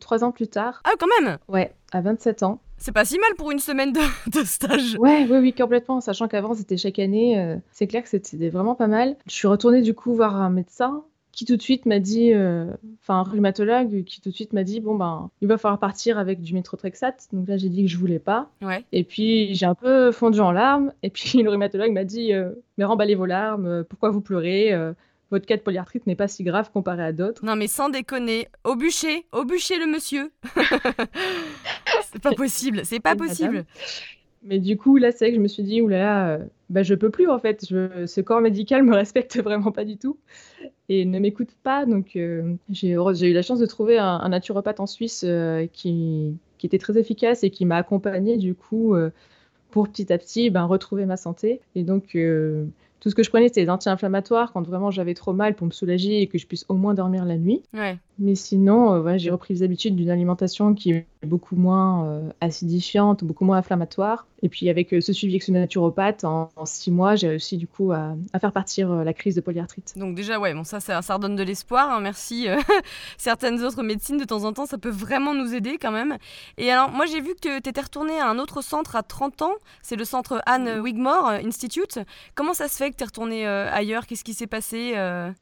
[0.00, 0.82] trois ans plus tard.
[0.84, 2.60] Ah, quand même Ouais, à 27 ans.
[2.76, 4.00] C'est pas si mal pour une semaine de,
[4.38, 4.96] de stage.
[4.98, 6.00] Ouais, oui, oui, complètement.
[6.00, 7.56] Sachant qu'avant, c'était chaque année.
[7.72, 9.16] c'est clair que c'était vraiment pas mal.
[9.26, 12.66] Je suis retournée du coup voir un médecin qui tout de suite m'a dit, euh,
[13.02, 16.18] enfin un rhumatologue qui tout de suite m'a dit bon ben il va falloir partir
[16.18, 17.28] avec du méthotrexate.
[17.32, 18.50] Donc là j'ai dit que je voulais pas.
[18.62, 18.84] Ouais.
[18.92, 20.92] Et puis j'ai un peu fondu en larmes.
[21.02, 24.72] Et puis le rhumatologue m'a dit euh, mais remballez vos larmes, pourquoi vous pleurez
[25.30, 27.44] votre cas de polyarthrite n'est pas si grave comparé à d'autres.
[27.44, 30.30] Non mais sans déconner, au bûcher, au bûcher le monsieur.
[32.12, 33.64] c'est pas possible, c'est pas possible.
[34.44, 36.94] Mais du coup, là, c'est vrai que je me suis dit, oulala, euh, bah, je
[36.94, 37.64] peux plus en fait.
[37.64, 40.18] Ce corps médical me respecte vraiment pas du tout
[40.88, 41.86] et ne m'écoute pas.
[41.86, 46.78] Donc, euh, j'ai eu la chance de trouver un, naturopathe en Suisse euh, qui, était
[46.78, 48.96] très efficace et qui m'a accompagnée du coup
[49.70, 51.60] pour petit à petit ben, retrouver ma santé.
[51.74, 52.16] Et donc,
[53.00, 55.72] tout ce que je prenais, c'était des anti-inflammatoires quand vraiment j'avais trop mal pour me
[55.72, 57.62] soulager et que je puisse au moins dormir la nuit.
[58.18, 63.24] Mais sinon, euh, j'ai repris les habitudes d'une alimentation qui est beaucoup moins euh, acidifiante,
[63.24, 64.26] beaucoup moins inflammatoire.
[64.42, 67.66] Et puis avec euh, ce suivi avec ce naturopathe, en, six mois, j'ai réussi du
[67.66, 69.94] coup à, faire partir la crise de polyarthrite.
[69.96, 71.90] Donc déjà, ouais, bon ça, ça, redonne de l'espoir.
[71.90, 72.46] Hein, merci.
[73.18, 76.16] certaines autres médecines, de temps en temps, ça peut vraiment nous aider quand même.
[76.58, 79.42] Et alors, moi, j'ai vu que tu étais retournée à un autre centre à 30
[79.42, 79.54] ans.
[79.82, 81.98] C'est le centre Anne Wigmore Institute.
[82.34, 84.06] Comment ça se fait que tu es retournée ailleurs?
[84.06, 84.92] Qu'est-ce qui s'est passé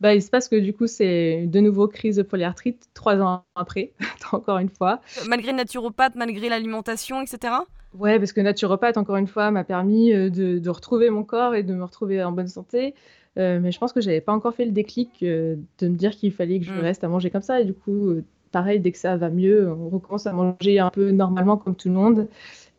[0.00, 2.61] bah, Il se passe que du coup, c'est de nouveau crise de polyarthrite
[2.94, 3.92] trois ans après,
[4.32, 5.00] encore une fois.
[5.28, 7.54] Malgré naturopathe, malgré l'alimentation, etc.
[7.98, 11.62] Ouais, parce que naturopathe, encore une fois, m'a permis euh, de, retrouver mon corps et
[11.62, 12.94] de me retrouver en bonne santé.
[13.38, 16.10] Euh, mais je pense que j'avais pas encore fait le déclic euh, de me dire
[16.12, 16.80] qu'il fallait que je mm.
[16.80, 17.60] reste à manger comme ça.
[17.60, 18.14] Et du coup,
[18.50, 21.88] pareil, dès que ça va mieux, on recommence à manger un peu normalement comme tout
[21.88, 22.28] le monde.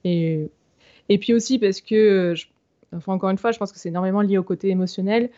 [0.04, 0.50] Et,
[1.10, 2.36] et puis aussi parce que
[2.96, 5.30] Enfin, encore une fois, je pense que c'est énormément lié au côté émotionnel.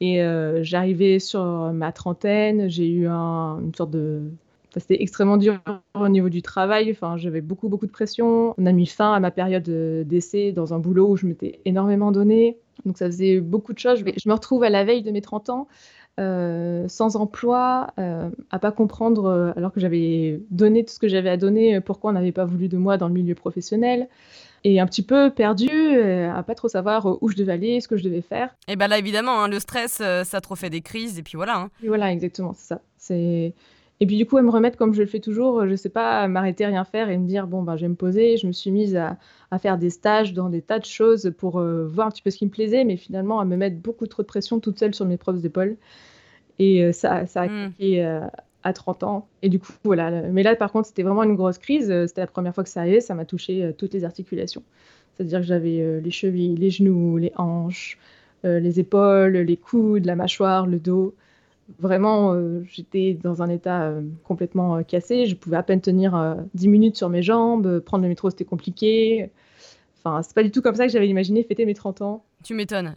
[0.00, 0.20] Et
[0.62, 4.30] j'arrivais sur ma trentaine, j'ai eu une sorte de
[4.76, 5.58] c'était extrêmement dur
[5.94, 6.90] au niveau du travail.
[6.90, 8.54] Enfin, j'avais beaucoup, beaucoup de pression.
[8.58, 9.68] On a mis fin à ma période
[10.06, 12.58] d'essai dans un boulot où je m'étais énormément donné.
[12.84, 14.00] Donc, ça faisait beaucoup de choses.
[14.00, 15.68] Je me retrouve à la veille de mes 30 ans,
[16.20, 21.08] euh, sans emploi, euh, à pas comprendre, euh, alors que j'avais donné tout ce que
[21.08, 24.08] j'avais à donner, pourquoi on n'avait pas voulu de moi dans le milieu professionnel.
[24.64, 27.96] Et un petit peu perdu, à pas trop savoir où je devais aller, ce que
[27.96, 28.54] je devais faire.
[28.66, 31.56] Et bien là, évidemment, hein, le stress, ça te refait des crises, et puis voilà.
[31.56, 31.70] Hein.
[31.84, 32.80] Et voilà, exactement, c'est ça.
[32.98, 33.54] C'est
[34.00, 36.28] et puis du coup, à me remettre comme je le fais toujours, je sais pas,
[36.28, 38.36] m'arrêter, rien faire et me dire, bon, ben, je vais me poser.
[38.36, 39.16] Je me suis mise à,
[39.58, 42.36] faire des stages dans des tas de choses pour euh, voir un petit peu ce
[42.36, 45.06] qui me plaisait, mais finalement à me mettre beaucoup trop de pression toute seule sur
[45.06, 45.76] mes propres épaules.
[46.58, 47.72] Et euh, ça, ça a mmh.
[47.82, 48.20] euh,
[48.66, 49.28] à 30 ans.
[49.42, 50.10] Et du coup, voilà.
[50.22, 51.86] Mais là, par contre, c'était vraiment une grosse crise.
[52.06, 53.00] C'était la première fois que ça arrivait.
[53.00, 54.62] Ça m'a touché toutes les articulations.
[55.14, 57.98] C'est-à-dire que j'avais les chevilles, les genoux, les hanches,
[58.44, 61.14] les épaules, les coudes, la mâchoire, le dos.
[61.80, 65.26] Vraiment, euh, j'étais dans un état euh, complètement euh, cassé.
[65.26, 67.80] Je pouvais à peine tenir 10 minutes sur mes jambes.
[67.80, 69.30] Prendre le métro, c'était compliqué.
[69.98, 72.24] Enfin, c'est pas du tout comme ça que j'avais imaginé fêter mes 30 ans.
[72.46, 72.94] Tu m'étonnes.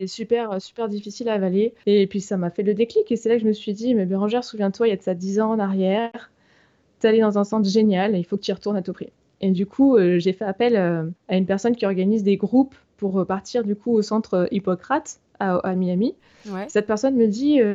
[0.00, 1.74] C'est super, super difficile à avaler.
[1.86, 3.12] Et puis ça m'a fait le déclic.
[3.12, 5.02] Et c'est là que je me suis dit, mais Bérangère, souviens-toi, il y a de
[5.02, 6.32] ça 10 ans en arrière.
[7.00, 8.92] Tu allé dans un centre génial et il faut que tu y retournes à tout
[8.92, 9.10] prix.
[9.40, 13.64] Et du coup, j'ai fait appel à une personne qui organise des groupes pour partir
[13.64, 16.14] du coup au centre Hippocrate à, Miami.
[16.68, 17.74] Cette personne me dit euh,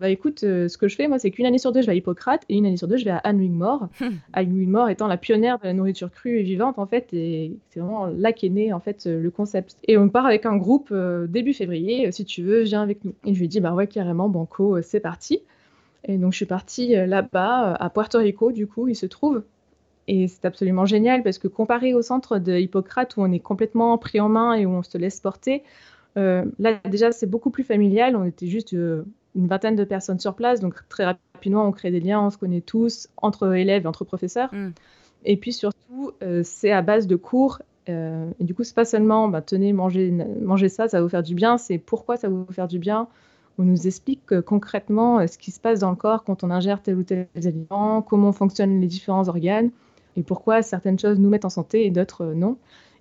[0.00, 1.92] bah écoute, euh, ce que je fais, moi, c'est qu'une année sur deux, je vais
[1.92, 3.88] à Hippocrate et une année sur deux, je vais à Anne Wigmore.
[4.34, 7.80] Anne Wigmore étant la pionnière de la nourriture crue et vivante, en fait, et c'est
[7.80, 9.76] vraiment là qu'est né, en fait, le concept.
[9.88, 13.14] Et on part avec un groupe euh, début février, si tu veux, viens avec nous.
[13.24, 15.40] Et je lui dis, bah ouais, carrément, Banco, c'est parti.
[16.04, 19.42] Et donc, je suis partie là-bas, à Puerto Rico, du coup, il se trouve.
[20.08, 23.98] Et c'est absolument génial parce que comparé au centre de Hippocrate où on est complètement
[23.98, 25.64] pris en main et où on se laisse porter,
[26.16, 28.16] euh, là, déjà, c'est beaucoup plus familial.
[28.16, 31.90] On était juste euh, une vingtaine de personnes sur place, donc très rapidement, on crée
[31.90, 34.52] des liens, on se connaît tous, entre élèves et entre professeurs.
[34.54, 34.70] Mm.
[35.24, 37.60] Et puis surtout, euh, c'est à base de cours.
[37.88, 41.22] et du coup, c'est pas seulement, bah, tenez, mangez, mangez ça, ça va vous faire
[41.22, 43.08] du bien, c'est pourquoi ça va vous faire du bien.
[43.58, 46.96] On nous explique concrètement ce qui se passe dans le corps quand on ingère tel
[46.96, 49.70] ou tel aliment, comment fonctionnent les différents organes
[50.16, 52.56] et pourquoi certaines choses nous mettent en santé et d'autres non.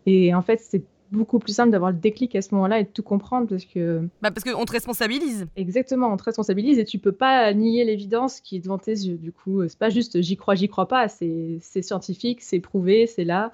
[0.05, 2.89] Et en fait, c'est beaucoup plus simple d'avoir le déclic à ce moment-là et de
[2.89, 4.07] tout comprendre parce que.
[4.21, 5.47] Bah parce qu'on te responsabilise.
[5.55, 9.17] Exactement, on te responsabilise et tu peux pas nier l'évidence qui est devant tes yeux.
[9.17, 13.25] Du coup, c'est pas juste j'y crois, j'y crois pas, c'est scientifique, c'est prouvé, c'est
[13.25, 13.51] là.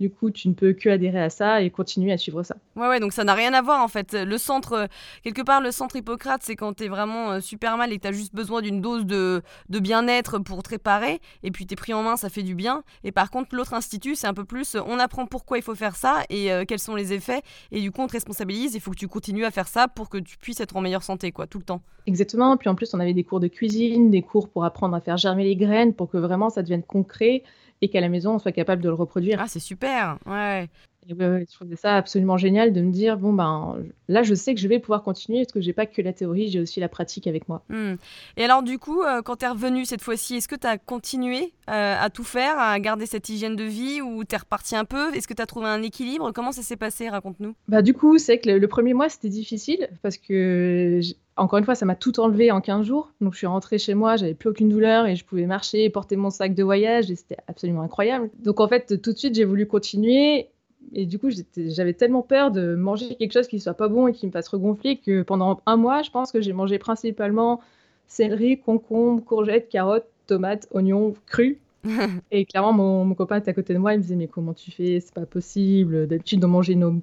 [0.00, 2.56] Du coup, tu ne peux que adhérer à ça et continuer à suivre ça.
[2.76, 4.14] Ouais, ouais, donc ça n'a rien à voir en fait.
[4.14, 4.86] Le centre, euh,
[5.24, 8.02] quelque part, le centre Hippocrate, c'est quand tu es vraiment euh, super mal et que
[8.02, 11.20] tu as juste besoin d'une dose de, de bien-être pour te réparer.
[11.42, 12.84] Et puis tu es pris en main, ça fait du bien.
[13.02, 15.96] Et par contre, l'autre institut, c'est un peu plus on apprend pourquoi il faut faire
[15.96, 17.42] ça et euh, quels sont les effets.
[17.72, 18.74] Et du coup, on te responsabilise.
[18.74, 21.02] Il faut que tu continues à faire ça pour que tu puisses être en meilleure
[21.02, 21.82] santé, quoi, tout le temps.
[22.06, 22.56] Exactement.
[22.56, 25.16] Puis en plus, on avait des cours de cuisine, des cours pour apprendre à faire
[25.16, 27.42] germer les graines pour que vraiment ça devienne concret
[27.82, 29.38] et qu'à la maison, on soit capable de le reproduire.
[29.40, 30.68] Ah, c'est super, ouais.
[31.08, 33.76] Et ouais, je trouvais ça absolument génial de me dire bon ben
[34.08, 36.48] là je sais que je vais pouvoir continuer parce que j'ai pas que la théorie,
[36.48, 37.62] j'ai aussi la pratique avec moi.
[37.70, 37.94] Hmm.
[38.36, 40.76] Et alors du coup, euh, quand tu es revenu cette fois-ci, est-ce que tu as
[40.76, 44.76] continué euh, à tout faire, à garder cette hygiène de vie ou tu es reparti
[44.76, 45.14] un peu?
[45.14, 46.30] Est-ce que tu as trouvé un équilibre?
[46.32, 47.08] Comment ça s'est passé?
[47.08, 47.54] Raconte-nous.
[47.68, 51.00] Bah du coup, c'est que le, premier mois c'était difficile parce que
[51.36, 53.12] encore une fois, ça m'a tout enlevé en 15 jours.
[53.20, 56.16] Donc, je suis rentrée chez moi, j'avais plus aucune douleur et je pouvais marcher, porter
[56.16, 58.28] mon sac de voyage et c'était absolument incroyable.
[58.40, 60.48] Donc, en fait, tout de suite, j'ai voulu continuer
[60.94, 64.12] et du coup, j'avais tellement peur de manger quelque chose qui soit pas bon et
[64.12, 67.60] qui me fasse regonfler que pendant un mois, je pense que j'ai mangé principalement
[68.06, 71.58] céleri, concombre, courgettes, carottes, tomates, oignons crus.
[72.30, 74.70] et clairement, mon, copain était à côté de moi, il me disait Mais comment tu
[74.70, 75.00] fais?
[75.00, 76.06] C'est pas possible.
[76.06, 76.94] D'habitude, on mangeait nos,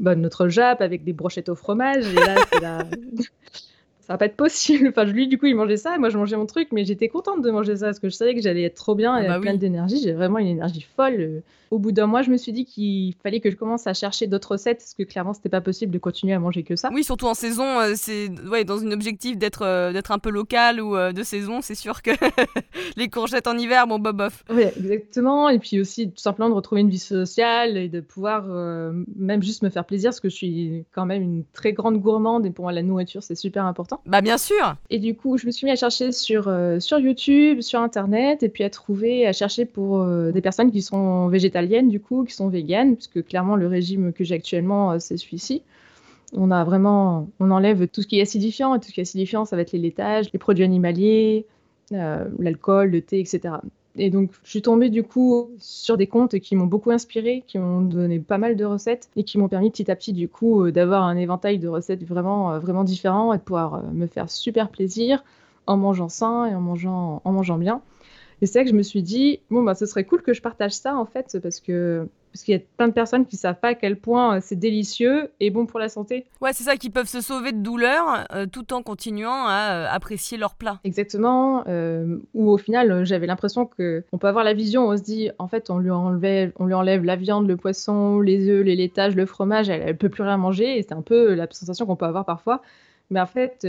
[0.00, 2.06] bah, notre jappe avec des brochettes au fromage.
[2.12, 2.78] Et là, c'est la
[4.08, 4.88] ça va pas être possible.
[4.88, 7.08] Enfin, lui, du coup, il mangeait ça et moi, je mangeais mon truc, mais j'étais
[7.08, 9.34] contente de manger ça parce que je savais que j'allais être trop bien et ah
[9.34, 10.00] bah plein d'énergie.
[10.02, 11.42] J'ai vraiment une énergie folle.
[11.70, 14.26] Au bout d'un mois, je me suis dit qu'il fallait que je commence à chercher
[14.26, 16.90] d'autres recettes parce que clairement, c'était pas possible de continuer à manger que ça.
[16.92, 20.30] Oui, surtout en saison, euh, c'est ouais, dans un objectif d'être euh, d'être un peu
[20.30, 22.10] local ou euh, de saison, c'est sûr que
[22.96, 24.44] les courgettes en hiver, bon, bob bof.
[24.50, 25.48] Oui, exactement.
[25.48, 28.46] Et puis aussi, tout simplement, de retrouver une vie sociale et de pouvoir
[29.16, 32.46] même juste me faire plaisir parce que je suis quand même une très grande gourmande
[32.46, 34.00] et pour moi, la nourriture, c'est super important.
[34.06, 34.76] Bah bien sûr.
[34.90, 36.50] Et du coup, je me suis mis à chercher sur,
[36.80, 41.28] sur YouTube, sur Internet, et puis à trouver, à chercher pour des personnes qui sont
[41.60, 45.16] végétaliennes, du coup, qui sont véganes, puisque clairement, le régime que j'ai actuellement, euh, c'est
[45.16, 45.62] celui-ci.
[46.34, 49.02] On a vraiment, on enlève tout ce qui est acidifiant, et tout ce qui est
[49.02, 51.46] acidifiant, ça va être les laitages, les produits animaliers,
[51.90, 53.60] l'alcool, le thé, etc.
[53.98, 57.58] Et donc, je suis tombée du coup sur des comptes qui m'ont beaucoup inspiré, qui
[57.58, 60.64] m'ont donné pas mal de recettes et qui m'ont permis petit à petit du coup
[60.64, 64.06] euh, d'avoir un éventail de recettes vraiment, euh, vraiment différents et de pouvoir euh, me
[64.06, 65.24] faire super plaisir
[65.66, 67.82] en mangeant sain et en mangeant, en mangeant bien.
[68.40, 70.42] Et c'est là que je me suis dit, bon, bah, ce serait cool que je
[70.42, 73.58] partage ça en fait, parce que parce qu'il y a plein de personnes qui savent
[73.58, 76.26] pas à quel point euh, c'est délicieux et bon pour la santé.
[76.40, 79.86] Ouais, c'est ça, qui peuvent se sauver de douleur euh, tout en continuant à euh,
[79.90, 80.78] apprécier leur plat.
[80.84, 81.64] Exactement.
[82.34, 85.48] ou au final, j'avais l'impression que on peut avoir la vision, on se dit, en
[85.48, 89.16] fait, on lui, enlève, on lui enlève la viande, le poisson, les œufs, les laitages,
[89.16, 90.78] le fromage, elle, ne peut plus rien manger.
[90.78, 92.62] Et c'est un peu la sensation qu'on peut avoir parfois.
[93.10, 93.66] Mais en fait,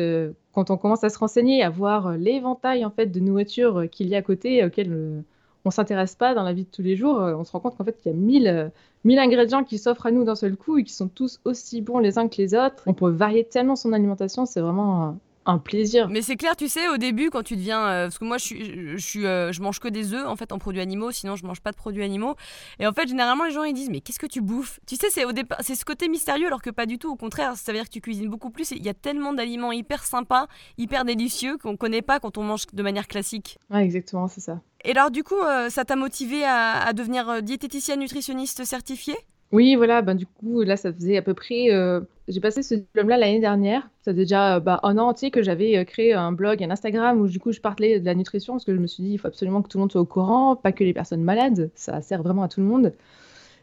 [0.54, 4.16] quand on commence à se renseigner, à voir l'éventail en fait de nourriture qu'il y
[4.16, 5.24] a à côté, auquel
[5.66, 7.78] on s'intéresse pas dans la vie de tous les jours, euh, on se rend compte
[7.78, 8.70] qu'en fait, il y a mille, euh,
[9.04, 12.00] mille ingrédients qui s'offrent à nous d'un seul coup et qui sont tous aussi bons
[12.00, 12.84] les uns que les autres.
[12.86, 15.18] On peut varier tellement son alimentation, c'est vraiment
[15.50, 16.10] un plaisir.
[16.10, 17.86] Mais c'est clair, tu sais, au début, quand tu deviens.
[17.86, 20.52] Euh, parce que moi, je, suis, je, suis, je mange que des œufs, en fait,
[20.52, 22.36] en produits animaux, sinon je mange pas de produits animaux.
[22.80, 24.80] Et en fait, généralement, les gens, ils disent Mais qu'est-ce que tu bouffes?
[24.88, 27.12] Tu sais, c'est au départ, c'est ce côté mystérieux, alors que pas du tout.
[27.12, 28.72] Au contraire, ça veut dire que tu cuisines beaucoup plus.
[28.72, 32.68] Il y a tellement d'aliments hyper sympas, hyper délicieux, qu'on connaît pas quand on mange
[32.72, 33.58] de manière classique.
[33.70, 34.62] Ouais, exactement, c'est ça.
[34.86, 39.18] Et alors, du coup, euh, ça t'a motivé à, devenir euh, diététicienne nutritionniste certifiée?
[39.52, 41.72] Oui, voilà, ben, du coup, là, ça faisait à peu près.
[41.72, 43.90] Euh, j'ai passé ce diplôme-là l'année dernière.
[44.02, 47.28] Ça faisait déjà bah, un an entier que j'avais créé un blog, un Instagram où,
[47.28, 49.28] du coup, je parlais de la nutrition parce que je me suis dit, il faut
[49.28, 51.72] absolument que tout le monde soit au courant, pas que les personnes malades.
[51.76, 52.94] Ça sert vraiment à tout le monde.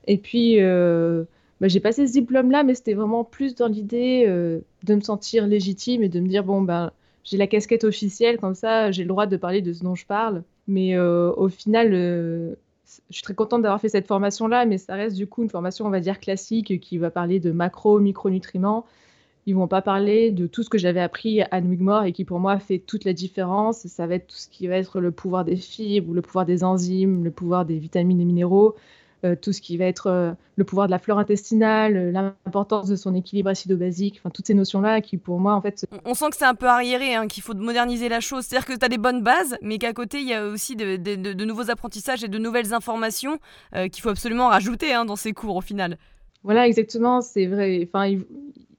[0.06, 0.58] Et puis.
[1.58, 6.02] Bah, j'ai passé ce diplôme-là, mais c'était vraiment plus dans l'idée de me sentir légitime
[6.02, 6.92] et de me dire bon ben
[7.26, 10.06] j'ai la casquette officielle comme ça, j'ai le droit de parler de ce dont je
[10.06, 10.44] parle.
[10.68, 12.54] Mais euh, au final, euh,
[13.10, 15.86] je suis très contente d'avoir fait cette formation-là, mais ça reste du coup une formation,
[15.86, 18.86] on va dire, classique qui va parler de macro, micronutriments.
[19.46, 22.40] Ils vont pas parler de tout ce que j'avais appris à Wigmore et qui pour
[22.40, 23.86] moi fait toute la différence.
[23.86, 26.64] Ça va être tout ce qui va être le pouvoir des fibres, le pouvoir des
[26.64, 28.74] enzymes, le pouvoir des vitamines et minéraux,
[29.34, 32.96] tout ce qui va être euh, le pouvoir de la flore intestinale, euh, l'importance de
[32.96, 35.86] son équilibre acido-basique, enfin toutes ces notions-là qui pour moi en fait...
[36.04, 38.78] On sent que c'est un peu arriéré, hein, qu'il faut moderniser la chose, c'est-à-dire que
[38.78, 42.22] tu as des bonnes bases, mais qu'à côté il y a aussi de, nouveaux apprentissages
[42.22, 43.38] et de nouvelles informations
[43.72, 45.98] qu'il faut absolument rajouter hein, dans ces cours au final.
[46.42, 47.86] Voilà, exactement, c'est vrai.
[47.86, 48.06] Enfin,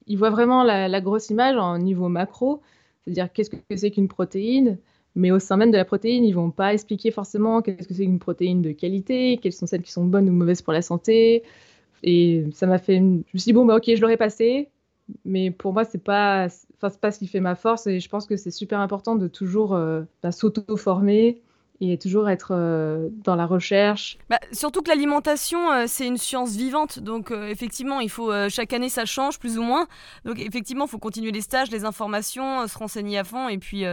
[0.06, 2.62] il, voit vraiment la, la, grosse image en niveau macro,
[3.04, 4.78] c'est-à-dire qu'est-ce que c'est qu'une protéine,
[5.18, 8.04] mais au sein même de la protéine, ils vont pas expliquer forcément qu'est-ce que c'est
[8.04, 11.42] une protéine de qualité, quelles sont celles qui sont bonnes ou mauvaises pour la santé.
[12.04, 12.98] Et ça m'a fait.
[12.98, 14.68] Je me suis dit, bon, bah, ok, je l'aurais passé.
[15.24, 17.88] Mais pour moi, c'est pas, enfin, pas ce qui fait ma force.
[17.88, 21.42] Et je pense que c'est super important de toujours euh, bah, s'auto-former
[21.80, 24.18] et toujours être euh, dans la recherche.
[24.28, 26.98] Bah, surtout que l'alimentation, euh, c'est une science vivante.
[26.98, 29.86] Donc, euh, effectivement, il faut chaque année, ça change plus ou moins.
[30.24, 33.48] Donc, effectivement, il faut continuer les stages, les informations, se renseigner à fond.
[33.48, 33.84] Et puis,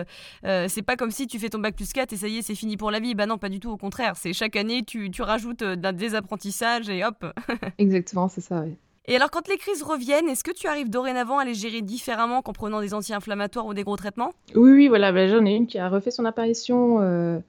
[0.43, 2.55] c'est pas comme si tu fais ton bac plus 4 et ça y est, c'est
[2.55, 3.15] fini pour la vie.
[3.15, 3.71] Bah non, pas du tout.
[3.71, 7.25] Au contraire, c'est chaque année, tu, tu rajoutes des apprentissages et hop.
[7.77, 8.75] Exactement, c'est ça, oui.
[9.07, 12.41] Et alors, quand les crises reviennent, est-ce que tu arrives dorénavant à les gérer différemment
[12.41, 14.31] qu'en prenant des anti-inflammatoires ou des gros traitements?
[14.55, 15.11] Oui, oui, voilà.
[15.11, 17.39] Ben, j'en ai une qui a refait son apparition euh,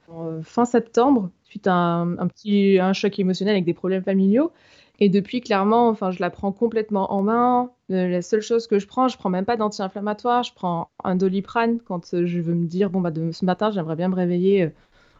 [0.43, 4.51] fin septembre, suite à un, petit choc émotionnel avec des problèmes familiaux.
[4.99, 7.71] Et depuis, clairement, enfin, je la prends complètement en main.
[7.91, 10.43] Euh, la seule chose que je prends, je prends même pas d'anti-inflammatoire.
[10.43, 13.95] Je prends un doliprane quand euh, je veux me dire, bon, bah, ce matin, j'aimerais
[13.95, 14.71] bien me réveiller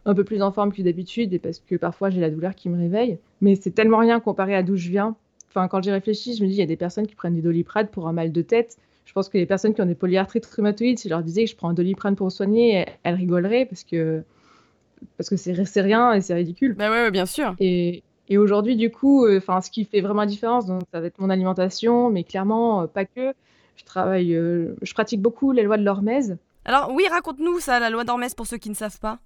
[0.04, 2.78] un peu plus en forme que d'habitude, parce que parfois j'ai la douleur qui me
[2.78, 3.18] réveille.
[3.40, 5.16] Mais c'est tellement rien comparé à d'où je viens.
[5.48, 7.42] Enfin, quand j'y réfléchis, je me dis, il y a des personnes qui prennent du
[7.42, 8.76] doliprane pour un mal de tête.
[9.06, 11.50] Je pense que les personnes qui ont des polyarthrites rhumatoïdes, si je leur disais que
[11.50, 14.22] je prends un doliprane pour soigner, elles rigoleraient parce que
[15.16, 16.74] parce que c'est rien et c'est ridicule.
[16.74, 17.54] Bah ouais, bien sûr.
[17.60, 21.00] Et, et aujourd'hui, du coup, euh, enfin, ce qui fait vraiment la différence, donc, ça
[21.00, 23.32] va être mon alimentation, mais clairement, euh, pas que.
[23.76, 26.36] Je travaille, euh, je pratique beaucoup les lois de l'hormèse.
[26.64, 29.20] Alors oui, raconte-nous ça, la loi d'Hormèse, pour ceux qui ne savent pas.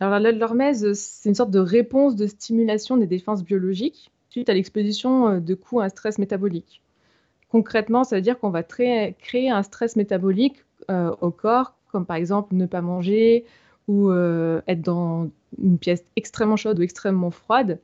[0.00, 4.10] Alors la loi de l'hormèse, c'est une sorte de réponse de stimulation des défenses biologiques
[4.32, 6.82] suite à l'exposition euh, de coups à un stress métabolique.
[7.50, 12.16] Concrètement, ça veut dire qu'on va créer un stress métabolique euh, au corps, comme par
[12.16, 13.44] exemple ne pas manger
[13.88, 15.28] ou euh, être dans
[15.62, 17.78] une pièce extrêmement chaude ou extrêmement froide.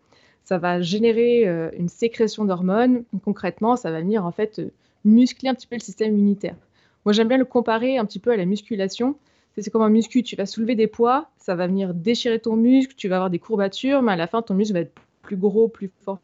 [0.44, 1.44] Ça va générer
[1.76, 3.04] une sécrétion d'hormones.
[3.22, 4.62] Concrètement, ça va venir en fait
[5.04, 6.56] muscler un petit peu le système immunitaire.
[7.04, 9.16] Moi, j'aime bien le comparer un petit peu à la musculation.
[9.58, 12.94] C'est comme un muscu, tu vas soulever des poids, ça va venir déchirer ton muscle,
[12.96, 15.68] tu vas avoir des courbatures, mais à la fin, ton muscle va être plus gros,
[15.68, 16.20] plus fort,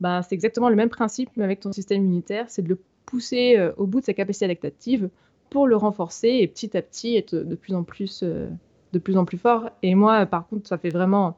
[0.00, 3.56] bah, c'est exactement le même principe, mais avec ton système immunitaire, c'est de le pousser
[3.56, 5.08] euh, au bout de sa capacité adaptative
[5.50, 8.48] pour le renforcer et petit à petit être de plus en plus, euh,
[8.92, 9.70] de plus, en plus fort.
[9.82, 11.36] Et moi, par contre, ça fait vraiment,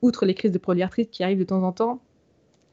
[0.00, 2.00] outre les crises de polyarthrite qui arrivent de temps en temps,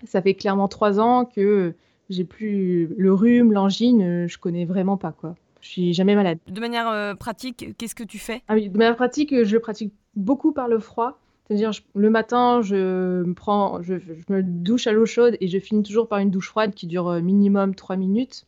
[0.06, 1.74] ça fait clairement trois ans que
[2.10, 5.36] j'ai plus le rhume, l'angine, je connais vraiment pas quoi.
[5.62, 6.38] Je suis jamais malade.
[6.48, 8.44] De manière euh, pratique, qu'est-ce que tu fais?
[8.48, 13.24] Ah oui, De manière pratique, je pratique beaucoup par le froid C'est-à-dire, le matin, je
[13.24, 13.94] me prends, je,
[14.30, 17.08] me douche à l'eau chaude et je finis toujours par une douche froide qui dure
[17.08, 18.46] euh, minimum 3 minutes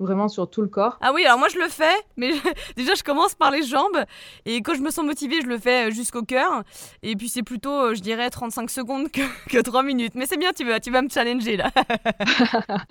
[0.00, 0.98] vraiment sur tout le corps.
[1.00, 2.30] Ah oui, alors moi je le fais, mais
[2.76, 4.04] déjà je commence par les jambes
[4.46, 6.64] et quand je me sens motivée, je le fais euh, jusqu'au cœur.
[7.02, 10.14] Et puis c'est plutôt, euh, je dirais, 35 secondes que, que 3 minutes.
[10.16, 11.70] Mais c'est bien, tu vas, tu vas me challenger là.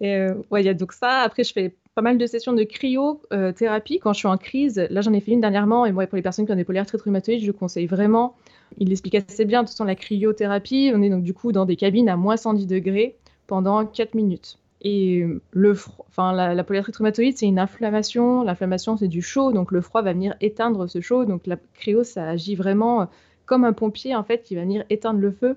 [0.00, 1.20] et ouais, il y a donc ça.
[1.20, 4.84] Après, je fais pas mal de sessions de cryothérapie quand je suis en crise.
[4.90, 7.02] Là, j'en ai fait une dernièrement et moi, pour les personnes qui ont des polyarthrites
[7.02, 8.34] rhumatoïdes, je conseille vraiment
[8.78, 9.62] il l'explique assez bien.
[9.62, 12.36] De toute façon, la cryothérapie, on est donc du coup dans des cabines à moins
[12.36, 13.16] 110 degrés
[13.46, 14.58] pendant 4 minutes.
[14.82, 15.72] Et le
[16.08, 18.42] enfin, la, la polyarthrite rhumatoïde, c'est une inflammation.
[18.42, 21.24] L'inflammation, c'est du chaud, donc le froid va venir éteindre ce chaud.
[21.24, 23.08] Donc la cryo, ça agit vraiment
[23.46, 25.56] comme un pompier en fait qui va venir éteindre le feu.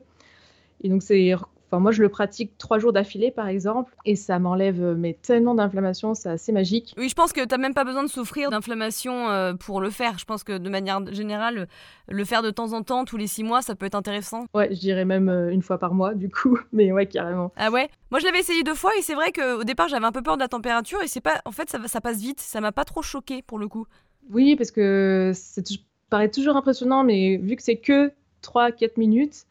[0.81, 1.33] Et donc c'est
[1.69, 5.17] Enfin, moi, je le pratique trois jours d'affilée, par exemple, et ça m'enlève euh, mais
[5.21, 6.93] tellement d'inflammation, c'est assez magique.
[6.97, 9.89] Oui, je pense que tu n'as même pas besoin de souffrir d'inflammation euh, pour le
[9.89, 10.17] faire.
[10.17, 11.67] Je pense que de manière générale,
[12.07, 14.45] le faire de temps en temps, tous les six mois, ça peut être intéressant.
[14.53, 17.51] Ouais, je dirais même euh, une fois par mois, du coup, mais ouais, carrément.
[17.57, 17.89] Ah ouais?
[18.11, 20.37] Moi, je l'avais essayé deux fois, et c'est vrai qu'au départ, j'avais un peu peur
[20.37, 21.41] de la température, et c'est pas.
[21.43, 23.87] En fait, ça, ça passe vite, ça m'a pas trop choqué pour le coup.
[24.29, 25.61] Oui, parce que ça
[26.09, 28.11] paraît toujours impressionnant, mais vu que c'est que
[28.41, 29.46] 3-4 minutes,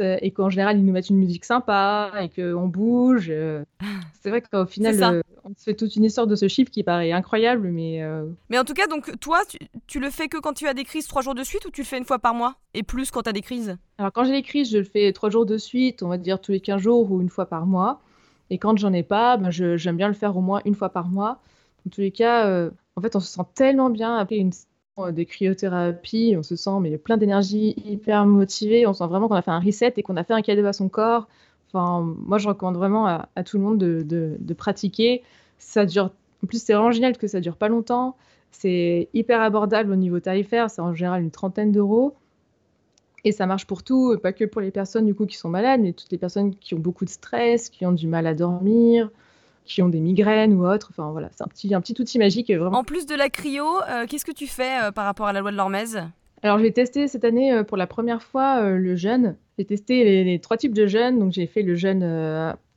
[0.00, 3.28] et qu'en général ils nous mettent une musique sympa et qu'on bouge.
[3.30, 3.64] Euh,
[4.20, 6.82] c'est vrai qu'au final, euh, on se fait toute une histoire de ce chiffre qui
[6.82, 8.02] paraît incroyable, mais.
[8.02, 9.40] Euh, mais en tout cas, donc toi,
[9.86, 11.82] tu, le fais que quand tu as des crises trois jours de suite ou tu
[11.82, 12.56] le fais une fois par mois?
[12.74, 13.76] Et plus quand tu as des crises?
[13.98, 16.40] Alors quand j'ai des crises, je le fais trois jours de suite, on va dire
[16.40, 18.00] tous les 15 jours ou une fois par mois.
[18.50, 21.08] Et quand j'en ai pas, ben j'aime bien le faire au moins une fois par
[21.08, 21.40] mois.
[21.86, 24.52] En tous les cas, en fait, on se sent tellement bien après une
[24.98, 29.34] euh, des cryothérapies, on se sent mais plein d'énergie, hyper motivé, on sent vraiment qu'on
[29.34, 31.28] a fait un reset et qu'on a fait un cadeau à son corps.
[31.68, 35.22] Enfin, moi, je recommande vraiment à, tout le monde de, pratiquer.
[35.58, 36.10] Ça dure,
[36.44, 38.16] en plus, c'est vraiment génial que ça dure pas longtemps.
[38.50, 42.14] C'est hyper abordable au niveau tarifaire, c'est en général une trentaine d'euros.
[43.24, 45.80] Et ça marche pour tout, pas que pour les personnes du coup qui sont malades,
[45.80, 49.10] mais toutes les personnes qui ont beaucoup de stress, qui ont du mal à dormir,
[49.64, 50.88] qui ont des migraines ou autres.
[50.90, 52.50] Enfin voilà, c'est un petit, un petit outil magique.
[52.50, 52.78] Vraiment.
[52.78, 55.40] En plus de la cryo, euh, qu'est-ce que tu fais euh, par rapport à la
[55.40, 56.00] loi de l'Hormèse?
[56.42, 59.36] Alors j'ai testé cette année euh, pour la première fois le jeûne.
[59.58, 61.18] J'ai testé les, trois types de jeûne.
[61.18, 62.02] Donc j'ai fait le jeûne,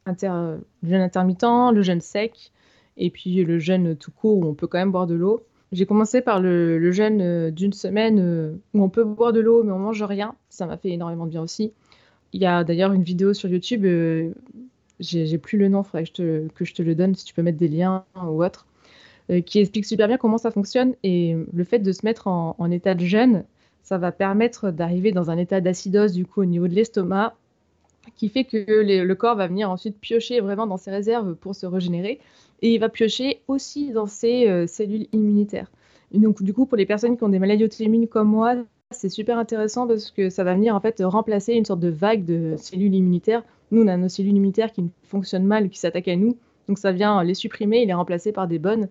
[0.06, 2.52] inter, jeûne intermittent, le jeûne sec
[2.98, 5.44] et puis le jeûne tout court où on peut quand même boire de l'eau.
[5.72, 9.72] J'ai commencé par le, le jeûne d'une semaine où on peut boire de l'eau mais
[9.72, 10.36] on mange rien.
[10.50, 11.74] Ça m'a fait énormément de bien aussi.
[12.34, 13.86] Il y a d'ailleurs une vidéo sur YouTube
[15.00, 17.26] j'ai plus le nom, il faudrait que je, te, que je te le donne si
[17.26, 18.66] tu peux mettre des liens ou autre,
[19.30, 20.96] euh, qui explique super bien comment ça fonctionne.
[21.04, 23.44] Et le fait de se mettre en, état de jeûne,
[23.84, 27.36] ça va permettre d'arriver dans un état d'acidose du coup au niveau de l'estomac,
[28.16, 31.66] qui fait que le corps va venir ensuite piocher vraiment dans ses réserves pour se
[31.66, 32.20] régénérer,
[32.62, 35.72] et il va piocher aussi dans ses euh, cellules immunitaires.
[36.14, 38.56] Donc du coup, pour les personnes qui ont des maladies auto-immunes comme moi,
[38.92, 42.26] c'est super intéressant parce que ça va venir en fait remplacer une sorte de vague
[42.26, 46.16] de cellules immunitaires nous, on a nos cellules immunitaires qui fonctionnent mal, qui s'attaquent à
[46.16, 46.38] nous.
[46.68, 48.88] Donc ça vient les supprimer et les remplacer par des bonnes.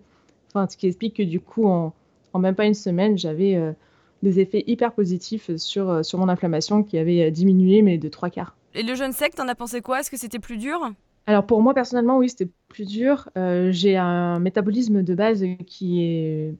[0.49, 1.93] Enfin, ce qui explique que du coup, en,
[2.37, 3.71] même pas une semaine, j'avais euh,
[4.23, 8.09] des effets hyper positifs sur, euh, sur mon inflammation qui avait euh, diminué, mais de
[8.09, 8.55] trois quarts.
[8.73, 9.99] Et le jeûne sec, t'en as pensé quoi?
[9.99, 10.79] Est-ce que c'était plus dur?
[11.27, 13.29] Alors pour moi, personnellement, oui, c'était plus dur.
[13.35, 16.53] j'ai un métabolisme de base qui est...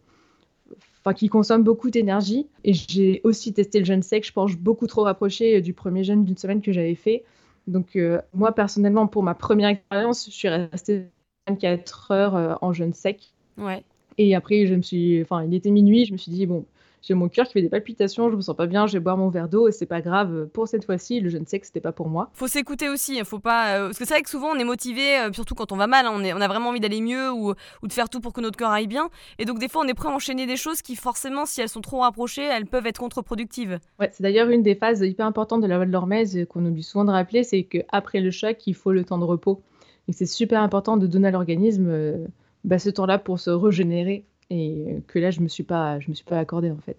[0.99, 2.47] Enfin, qui consomme beaucoup d'énergie.
[2.63, 4.25] Et j'ai aussi testé le jeûne sec.
[4.25, 7.23] Je pense beaucoup trop rapproché du premier jeûne d'une semaine que j'avais fait.
[7.67, 11.05] Donc, euh, moi, personnellement, pour ma première expérience, je suis restée
[11.47, 13.33] 24 heures euh, en jeûne sec.
[13.57, 13.83] Ouais.
[14.17, 16.65] Et après, je me suis, enfin, il était minuit, je me suis dit, bon,
[17.05, 19.17] j'ai mon cœur qui fait des palpitations, je me sens pas bien, je vais boire
[19.17, 20.47] mon verre d'eau et c'est pas grave.
[20.53, 22.29] Pour cette fois-ci, le jeûne sec, c'était pas pour moi.
[22.33, 23.77] Faut s'écouter aussi, hein, faut pas.
[23.77, 26.05] Euh, parce que c'est vrai que souvent on est motivé, surtout quand on va mal,
[26.05, 27.53] hein, on, est, on a vraiment envie d'aller mieux ou,
[27.83, 29.09] ou, de faire tout pour que notre cœur aille bien.
[29.39, 31.69] Et donc des fois on est prêt à enchaîner des choses qui forcément, si elles
[31.69, 33.79] sont trop rapprochées, elles peuvent être contre-productives.
[33.99, 36.83] Ouais, c'est d'ailleurs une des phases hyper importantes de la loi de l'hormèse qu'on oublie
[36.83, 39.61] souvent de rappeler, c'est qu'après le choc, il faut le temps de repos.
[40.07, 42.25] Et c'est super important de donner à l'organisme euh,
[42.63, 44.25] bah, ce temps-là pour se régénérer.
[44.49, 46.97] Et que là, je me suis pas, je me suis pas accordé en fait.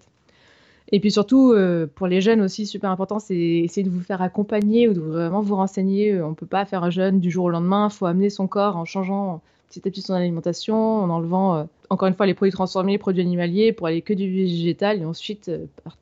[0.91, 4.21] Et puis surtout, euh, pour les jeunes aussi, super important, c'est essayer de vous faire
[4.21, 6.13] accompagner ou de vraiment vous renseigner.
[6.13, 7.89] Euh, on peut pas faire un jeûne du jour au lendemain.
[7.91, 11.63] Il faut amener son corps en changeant petit à petit son alimentation, en enlevant, euh,
[11.89, 15.05] encore une fois, les produits transformés, les produits animaliers, pour aller que du végétal et
[15.05, 15.51] ensuite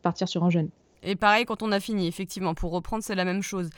[0.03, 0.69] partir sur un jeûne.
[1.05, 3.69] Et pareil quand on a fini, effectivement, pour reprendre, c'est la même chose.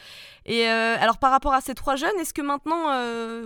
[0.46, 2.86] Et alors par rapport à ces trois jeunes, est-ce que maintenant,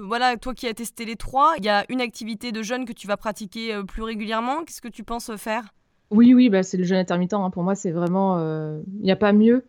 [0.05, 2.93] voilà, toi qui as testé les trois, il y a une activité de jeûne que
[2.93, 4.63] tu vas pratiquer plus régulièrement?
[4.63, 5.73] Qu'est-ce que tu penses faire?
[6.11, 7.33] Oui, oui, bah, c'est le jeûne intermittent.
[7.33, 7.49] Hein.
[7.49, 8.37] Pour moi, c'est vraiment.
[8.37, 9.65] Il euh, n'y a pas mieux.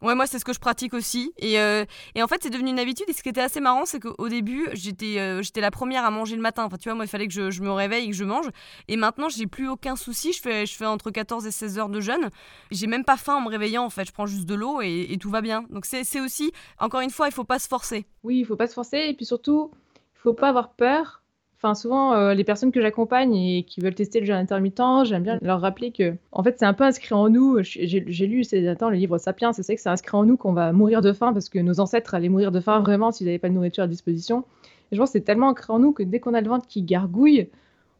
[0.00, 1.32] Ouais, moi, c'est ce que je pratique aussi.
[1.38, 1.84] Et, euh,
[2.14, 3.06] et en fait, c'est devenu une habitude.
[3.08, 6.36] Et ce qui était assez marrant, c'est qu'au début, j'étais euh, la première à manger
[6.36, 6.64] le matin.
[6.64, 8.48] Enfin, tu vois, moi, il fallait que je, je me réveille et que je mange.
[8.86, 10.32] Et maintenant, j'ai plus aucun souci.
[10.32, 12.30] Je fais, je fais entre 14 et 16 heures de jeûne.
[12.70, 14.04] J'ai même pas faim en me réveillant, en fait.
[14.04, 15.64] Je prends juste de l'eau et, et, tout va bien.
[15.70, 18.06] Donc, c'est aussi, encore une fois, il faut pas se forcer.
[18.22, 18.98] Oui, il faut pas se forcer.
[18.98, 19.72] Et puis surtout,
[20.14, 21.22] il faut pas avoir peur
[21.60, 25.24] Enfin, souvent, euh, les personnes que j'accompagne et qui veulent tester le jeûne intermittent, j'aime
[25.24, 27.58] bien leur rappeler que, en fait, c'est un peu inscrit en nous.
[27.62, 30.72] J'ai lu ces temps le livre Sapiens, c'est que c'est inscrit en nous qu'on va
[30.72, 33.48] mourir de faim parce que nos ancêtres allaient mourir de faim vraiment s'ils n'avaient pas
[33.48, 34.44] de nourriture à disposition.
[34.92, 36.68] Et je pense que c'est tellement ancré en nous que dès qu'on a le ventre
[36.68, 37.48] qui gargouille,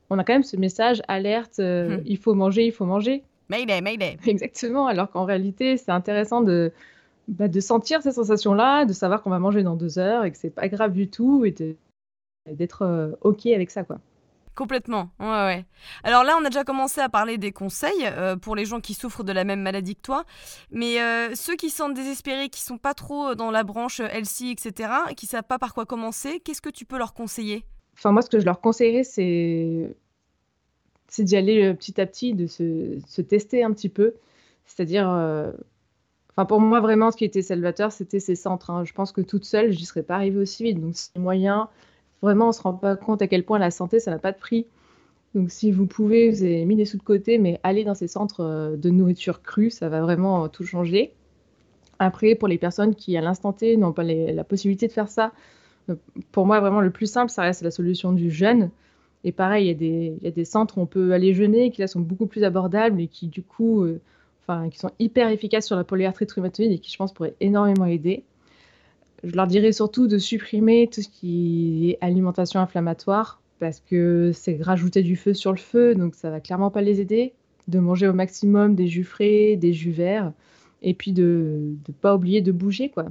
[0.09, 2.03] on a quand même ce message alerte euh, hmm.
[2.07, 3.25] il faut manger, il faut manger.
[3.49, 4.19] Mayday, mayday.
[4.27, 6.71] Exactement, alors qu'en réalité, c'est intéressant de,
[7.27, 10.39] bah, de sentir ces sensations-là, de savoir qu'on va manger dans deux heures et que
[10.39, 11.75] c'est pas grave du tout et de
[12.53, 13.99] d'être euh, OK avec ça, quoi.
[14.55, 15.65] Complètement, ouais, ouais.
[16.03, 18.93] Alors là, on a déjà commencé à parler des conseils euh, pour les gens qui
[18.93, 20.25] souffrent de la même maladie que toi.
[20.73, 24.91] Mais euh, ceux qui sont désespérés, qui sont pas trop dans la branche LC, etc.,
[25.17, 27.65] qui savent pas par quoi commencer, qu'est-ce que tu peux leur conseiller?
[27.97, 29.95] Enfin, moi, ce que je leur conseillerais, c'est
[31.07, 34.15] c'est d'y aller petit à petit, de se, se, tester un petit peu.
[34.67, 35.07] C'est-à-dire,
[36.31, 38.71] enfin, pour moi, vraiment, ce qui était salvateur, c'était ces centres.
[38.71, 38.85] Hein.
[38.85, 40.81] Je pense que toute seule, je n'y serais pas arrivée aussi vite.
[40.81, 41.69] Donc, c'est moyen
[42.23, 44.33] Vraiment, on ne se rend pas compte à quel point la santé, ça n'a pas
[44.33, 44.67] de prix.
[45.35, 48.09] Donc si vous pouvez, vous avez mis des sous de côté, mais aller dans ces
[48.09, 51.13] centres euh, de nourriture crue, ça va vraiment euh, tout changer.
[51.99, 55.33] Après, pour les personnes qui, à l'instant T, n'ont pas la possibilité de faire ça,
[55.91, 55.97] euh,
[56.33, 58.71] pour moi, vraiment, le plus simple, ça reste la solution du jeûne.
[59.25, 62.01] Et pareil, il y, a des, centres où on peut aller jeûner, qui là sont
[62.01, 63.85] beaucoup plus abordables et qui, du coup,
[64.43, 67.87] enfin, qui sont hyper efficaces sur la polyarthrite rhumatoïde et qui, je pense, pourraient énormément
[67.87, 68.23] aider
[69.25, 74.63] je leur dirais surtout de supprimer tout ce qui est alimentation inflammatoire parce que c'est
[74.63, 77.33] rajouter du feu sur le feu, donc ça va clairement pas les aider.
[77.67, 80.33] De manger au maximum des jus frais, des jus verts,
[80.81, 83.07] et puis de ne pas oublier de bouger, quoi.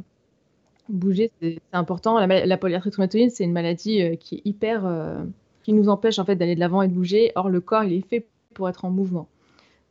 [0.89, 2.17] Bouger, c'est important.
[2.17, 5.21] La, la polyarthrite c'est une maladie euh, qui est hyper, euh,
[5.63, 7.33] qui nous empêche en fait d'aller de l'avant et de bouger.
[7.35, 9.27] Or, le corps, il est fait pour être en mouvement.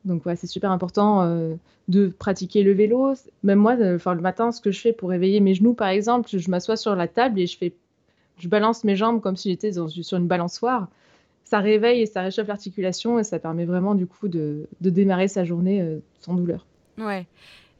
[0.07, 1.55] Donc ouais, c'est super important euh,
[1.87, 3.13] de pratiquer le vélo.
[3.43, 6.29] Même moi, enfin le matin, ce que je fais pour réveiller mes genoux, par exemple,
[6.31, 7.73] je, m'assois sur la table et je fais,
[8.39, 10.87] je balance mes jambes comme si j'étais sur une balançoire.
[11.43, 15.45] Ça réveille et ça réchauffe l'articulation et ça permet vraiment du coup de, démarrer sa
[15.45, 16.65] journée euh, sans douleur.
[16.97, 17.25] Ouais.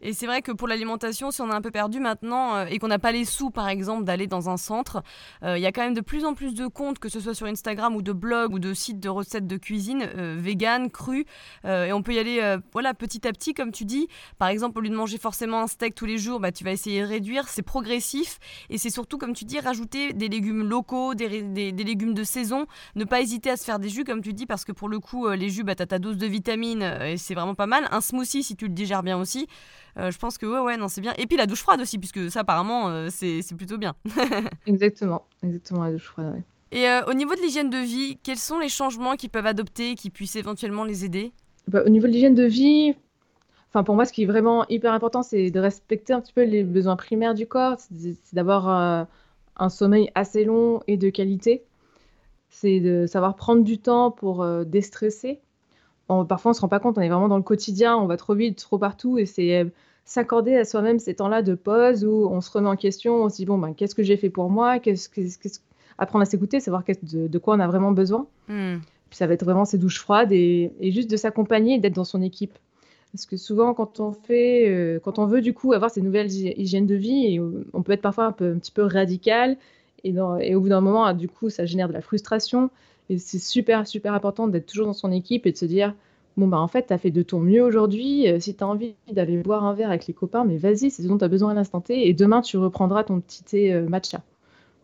[0.01, 2.79] Et c'est vrai que pour l'alimentation, si on est un peu perdu maintenant euh, et
[2.79, 5.03] qu'on n'a pas les sous, par exemple, d'aller dans un centre,
[5.43, 7.33] euh, il y a quand même de plus en plus de comptes, que ce soit
[7.33, 11.25] sur Instagram ou de blogs ou de sites de recettes de cuisine, euh, vegan, cru.
[11.65, 14.07] et on peut y aller voilà, petit à petit, comme tu dis.
[14.37, 16.71] Par exemple, au lieu de manger forcément un steak tous les jours, bah, tu vas
[16.71, 17.47] essayer de réduire.
[17.47, 18.39] C'est progressif.
[18.69, 22.65] Et c'est surtout, comme tu dis, rajouter des légumes locaux, des, des, légumes de saison.
[22.95, 24.99] Ne pas hésiter à se faire des jus, comme tu dis, parce que pour le
[24.99, 27.87] coup, les jus, bah, tu as ta dose de vitamines et c'est vraiment pas mal.
[27.91, 29.47] Un smoothie, si tu le digères bien aussi.
[29.99, 31.13] Euh, je pense que ouais, ouais, non, c'est bien.
[31.17, 33.95] Et puis la douche froide aussi, puisque ça, apparemment, euh, c'est plutôt bien.
[34.65, 36.43] exactement, exactement, la douche froide, ouais.
[36.71, 39.95] Et euh, au niveau de l'hygiène de vie, quels sont les changements qu'ils peuvent adopter
[39.95, 41.31] qui puissent éventuellement les aider?
[41.67, 42.93] Bah, Au niveau de l'hygiène de vie,
[43.69, 46.43] enfin pour moi, ce qui est vraiment hyper important, c'est de respecter un petit peu
[46.43, 49.07] les besoins primaires du corps, c'est d'avoir
[49.55, 51.63] un sommeil assez long et de qualité.
[52.49, 55.39] C'est de savoir prendre du temps pour déstresser.
[56.09, 58.35] parfois, on se rend pas compte, on est vraiment dans le quotidien, on va trop
[58.35, 59.71] vite, trop partout, et c'est
[60.07, 63.35] s'accorder à soi-même ces temps-là de pause où on se remet en question, on se
[63.35, 65.09] dit bon ben qu'est-ce que j'ai fait pour moi, qu'est-ce,
[65.97, 68.25] apprendre à s'écouter, savoir de, de, quoi on a vraiment besoin.
[68.47, 68.77] Hmm.
[69.09, 72.05] Puis ça va être vraiment ces douches froides et, juste de s'accompagner et d'être dans
[72.05, 72.57] son équipe.
[73.11, 76.31] Parce que souvent quand on fait, euh, quand on veut du coup avoir ces nouvelles
[76.31, 77.41] hygiènes de vie, et
[77.73, 79.57] on peut être parfois un, peu, un petit peu radical
[80.05, 82.69] et, et au bout d'un moment du coup ça génère de la frustration.
[83.09, 85.93] Et c'est super super important d'être toujours dans son équipe et de se dire
[86.37, 88.67] bon bah en fait tu as fait de ton mieux aujourd'hui, euh, si tu as
[88.67, 91.27] envie d'aller boire un verre avec les copains, mais vas-y, c'est ce dont tu as
[91.27, 94.21] besoin à l'instant T, et demain tu reprendras ton petit thé euh, matcha.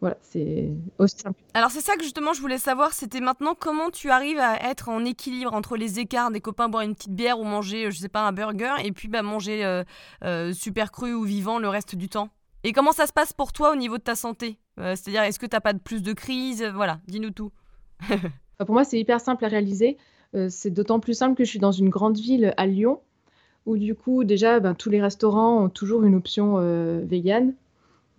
[0.01, 1.39] Voilà, c'est aussi simple.
[1.53, 4.89] Alors c'est ça que justement je voulais savoir, c'était maintenant comment tu arrives à être
[4.89, 8.09] en équilibre entre les écarts des copains boire une petite bière ou manger, je sais
[8.09, 9.63] pas, un burger, et puis bah, manger
[10.23, 12.29] euh, super cru ou vivant le reste du temps?
[12.65, 14.57] Et comment ça se passe pour toi au niveau de ta santé?
[14.77, 17.51] C'est-à-dire, est-ce que tu n'as pas de plus de crise Voilà, dis-nous tout.
[18.57, 19.97] pour moi, c'est hyper simple à réaliser.
[20.35, 22.99] Euh, c'est d'autant plus simple que je suis dans une grande ville à Lyon,
[23.65, 27.53] où du coup, déjà, ben, tous les restaurants ont toujours une option euh, vegan.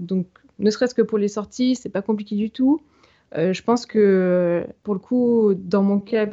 [0.01, 0.27] Donc,
[0.59, 2.81] ne serait-ce que pour les sorties, c'est pas compliqué du tout.
[3.37, 6.27] Euh, je pense que, pour le coup, dans mon cas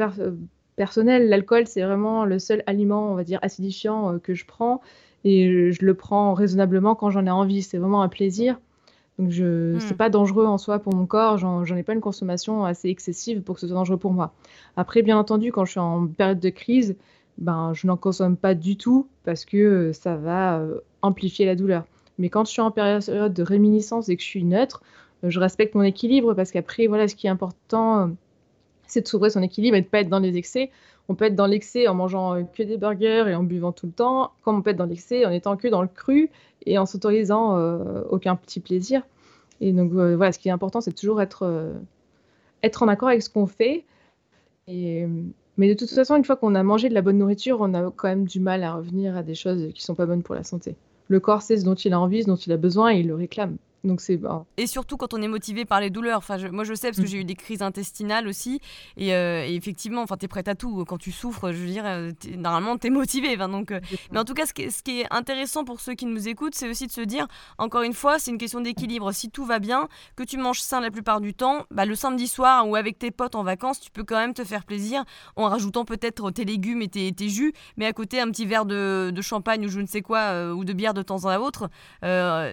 [0.76, 4.82] personnel, l'alcool, c'est vraiment le seul aliment, on va dire, acidifiant que je prends.
[5.24, 7.62] Et je le prends raisonnablement quand j'en ai envie.
[7.62, 8.60] C'est vraiment un plaisir.
[9.22, 9.98] Donc, je, c'est hmm.
[9.98, 11.38] pas dangereux en soi pour mon corps.
[11.38, 14.34] J'en, ai pas une consommation assez excessive pour que ce soit dangereux pour moi.
[14.78, 16.96] Après, bien entendu, quand je suis en période de crise,
[17.38, 20.64] ben, je n'en consomme pas du tout parce que ça va
[21.04, 21.86] amplifier la douleur.
[22.18, 24.82] Mais quand je suis en période de réminiscence et que je suis neutre,
[25.22, 28.10] je respecte mon équilibre parce qu'après, voilà, ce qui est important,
[28.92, 30.72] c'est de trouver son équilibre et de ne pas être dans les excès.
[31.10, 33.92] On peut être dans l'excès en mangeant que des burgers et en buvant tout le
[33.92, 36.30] temps, comme on peut être dans l'excès en étant que dans le cru
[36.66, 37.60] et en s'autorisant
[38.10, 39.02] aucun petit plaisir.
[39.60, 41.74] Et donc voilà, ce qui est important, c'est toujours être,
[42.64, 43.84] être en accord avec ce qu'on fait.
[44.68, 45.06] Et,
[45.58, 47.92] mais de toute façon, une fois qu'on a mangé de la bonne nourriture, on a
[47.92, 50.44] quand même du mal à revenir à des choses qui sont pas bonnes pour la
[50.44, 50.76] santé.
[51.08, 53.08] Le corps sait ce dont il a envie, ce dont il a besoin et il
[53.08, 53.58] le réclame.
[53.84, 54.20] Donc c'est
[54.58, 56.20] Et surtout quand on est motivé par les douleurs.
[56.20, 57.08] Enfin, moi je sais parce que mm.
[57.08, 58.60] j'ai eu des crises intestinales aussi.
[58.98, 60.86] Et, euh, effectivement, enfin, es prête à tout.
[60.86, 63.36] Quand tu souffres, je veux dire, euh, normalement, tu es motivé.
[63.38, 63.80] donc, euh,
[64.12, 66.28] mais en tout cas, ce qui, est, ce qui, est, intéressant pour ceux qui nous
[66.28, 67.28] écoutent, c'est aussi de se dire,
[67.58, 69.12] encore une fois, c'est une question d'équilibre.
[69.12, 72.28] Si tout va bien, que tu manges sain la plupart du temps, bah, le samedi
[72.28, 75.04] soir ou avec tes potes en vacances, tu peux quand même te faire plaisir
[75.36, 78.66] en rajoutant peut-être tes légumes et tes, tes, jus, mais à côté un petit verre
[78.66, 81.70] de, de champagne ou je ne sais quoi, ou de bière de temps en temps.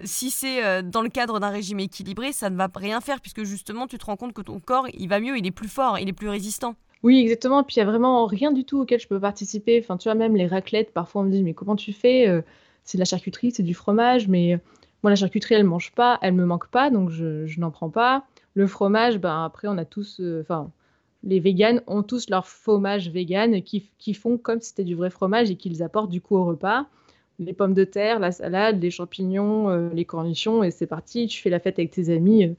[0.04, 3.98] si c'est dans le d'un régime équilibré, ça ne va rien faire puisque justement tu
[3.98, 6.12] te rends compte que ton corps il va mieux, il est plus fort, il est
[6.12, 6.74] plus résistant.
[7.02, 7.62] Oui, exactement.
[7.62, 9.80] Puis il y a vraiment rien du tout auquel je peux participer.
[9.82, 12.42] Enfin, tu vois, même les raclettes, parfois on me dit mais comment tu fais euh,
[12.84, 14.58] C'est de la charcuterie, c'est du fromage, mais euh,
[15.02, 18.24] moi la charcuterie elle mange pas, elle me manque pas, donc je, n'en prends pas.
[18.54, 20.70] Le fromage, ben après on a tous, euh, enfin.
[21.22, 25.10] les véganes ont tous leur fromage vegan qui, qui font comme si c'était du vrai
[25.10, 26.86] fromage et qu'ils apportent du coup au repas
[27.38, 31.40] les pommes de terre, la salade, les champignons, euh, les cornichons, et c'est parti, tu
[31.40, 32.44] fais la fête avec tes amis.
[32.44, 32.54] Euh,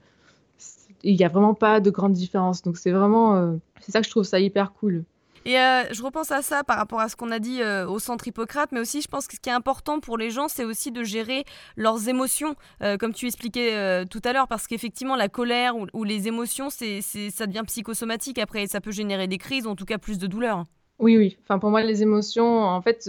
[1.02, 2.62] il n'y a vraiment pas de grande différence.
[2.62, 5.04] Donc c'est vraiment, euh, c'est ça que je trouve ça hyper cool.
[5.46, 8.72] Et je repense à ça par rapport à ce qu'on a dit au centre Hippocrate,
[8.72, 11.02] mais aussi je pense que ce qui est important pour les gens, c'est aussi de
[11.02, 11.44] gérer
[11.78, 12.56] leurs émotions,
[12.98, 17.46] comme tu expliquais tout à l'heure, parce qu'effectivement la colère ou, les émotions, c'est, ça
[17.46, 20.66] devient psychosomatique après, ça peut générer des crises, en tout cas plus de douleur.
[20.98, 21.38] Oui, oui.
[21.42, 23.08] Enfin, pour moi, les émotions, en fait,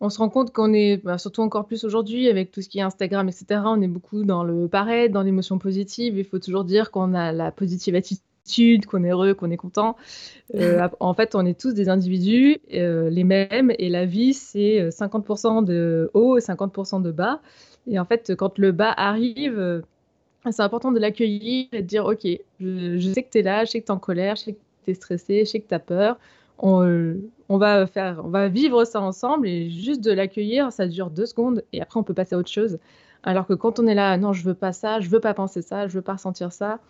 [0.00, 2.78] on se rend compte qu'on est, bah, surtout encore plus aujourd'hui, avec tout ce qui
[2.78, 6.16] est Instagram, etc., on est beaucoup dans le paraître, dans l'émotion positive.
[6.16, 9.96] Il faut toujours dire qu'on a la positive attitude, qu'on est heureux, qu'on est content.
[10.54, 14.88] Euh, en fait, on est tous des individus, euh, les mêmes, et la vie, c'est
[14.90, 17.40] 50% euh, de haut et 50% de bas.
[17.88, 19.82] Et en fait, quand le bas arrive,
[20.48, 22.24] c'est important de l'accueillir et de dire, OK,
[22.60, 24.42] je, je sais que tu es là, je sais que tu es en colère, je
[24.44, 26.18] sais que tu es stressé, je sais que tu as peur
[26.58, 31.26] on, va faire, on va vivre ça ensemble et juste de l'accueillir, ça dure deux
[31.26, 32.78] secondes et après on peut passer à autre chose.
[33.22, 35.62] Alors que quand on est là, non, je veux pas ça, je veux pas penser
[35.62, 36.80] ça, je veux pas ressentir ça,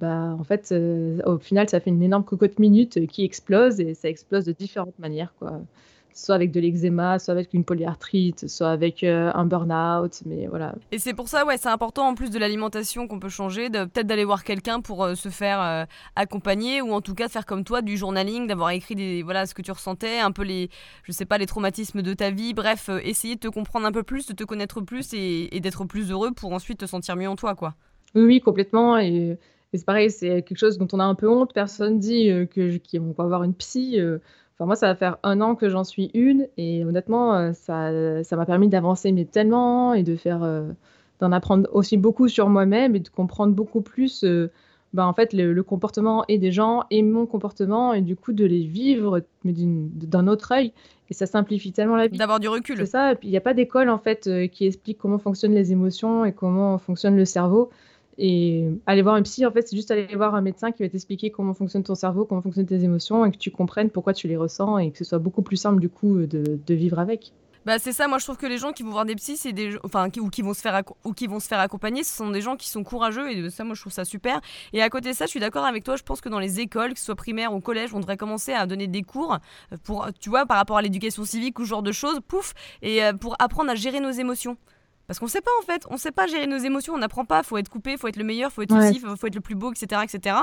[0.00, 3.94] bah en fait, euh, au final, ça fait une énorme cocotte minute qui explose et
[3.94, 5.60] ça explose de différentes manières, quoi
[6.14, 10.74] soit avec de l'eczéma, soit avec une polyarthrite, soit avec euh, un burn-out, mais voilà.
[10.92, 13.84] Et c'est pour ça, ouais, c'est important en plus de l'alimentation qu'on peut changer, de
[13.84, 15.84] peut-être d'aller voir quelqu'un pour euh, se faire euh,
[16.16, 19.46] accompagner ou en tout cas de faire comme toi du journaling, d'avoir écrit des voilà
[19.46, 20.70] ce que tu ressentais, un peu les,
[21.04, 24.02] je sais pas, les traumatismes de ta vie, bref, essayer de te comprendre un peu
[24.02, 27.36] plus, de te connaître plus et, d'être plus heureux pour ensuite te sentir mieux en
[27.36, 27.74] toi, quoi.
[28.14, 29.38] Oui, oui, complètement et,
[29.72, 31.52] c'est pareil, c'est quelque chose dont on a un peu honte.
[31.54, 34.00] Personne dit que qu'on va avoir une psy
[34.66, 38.36] moi, ça va faire un an que j'en suis une et honnêtement, euh, ça, ça
[38.36, 40.68] m'a permis d'avancer mais tellement et de faire, euh,
[41.18, 44.50] d'en apprendre aussi beaucoup sur moi-même et de comprendre beaucoup plus, euh,
[44.92, 48.44] bah, en fait, le, comportement et des gens et mon comportement et du coup de
[48.44, 50.72] les vivre mais d'un autre œil
[51.08, 52.18] et ça simplifie tellement la vie.
[52.18, 52.76] D'avoir du recul.
[52.76, 53.14] C'est ça.
[53.22, 56.76] il n'y a pas d'école en fait qui explique comment fonctionnent les émotions et comment
[56.78, 57.70] fonctionne le cerveau.
[58.22, 60.90] Et aller voir un psy, en fait, c'est juste aller voir un médecin qui va
[60.90, 64.28] t'expliquer comment fonctionne ton cerveau, comment fonctionnent tes émotions, et que tu comprennes pourquoi tu
[64.28, 67.32] les ressens, et que ce soit beaucoup plus simple, du coup, de, de vivre avec.
[67.66, 69.52] Bah c'est ça, moi je trouve que les gens qui vont voir des psys, c'est
[69.52, 72.30] des enfin ou qui vont se faire ou qui vont se faire accompagner, ce sont
[72.30, 74.40] des gens qui sont courageux et ça moi je trouve ça super.
[74.72, 76.60] Et à côté de ça, je suis d'accord avec toi, je pense que dans les
[76.60, 79.36] écoles, que ce soit primaire ou collège, on devrait commencer à donner des cours
[79.84, 83.04] pour tu vois par rapport à l'éducation civique ou ce genre de choses, pouf, et
[83.04, 84.56] euh, pour apprendre à gérer nos émotions.
[85.10, 87.42] Parce qu'on sait pas en fait, on sait pas gérer nos émotions, on n'apprend pas,
[87.42, 89.72] faut être coupé, faut être le meilleur, faut être aussi, faut, être le plus beau,
[89.72, 90.36] etc., etc.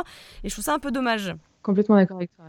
[0.44, 1.34] Et je trouve ça un peu dommage.
[1.64, 2.44] Complètement d'accord avec toi.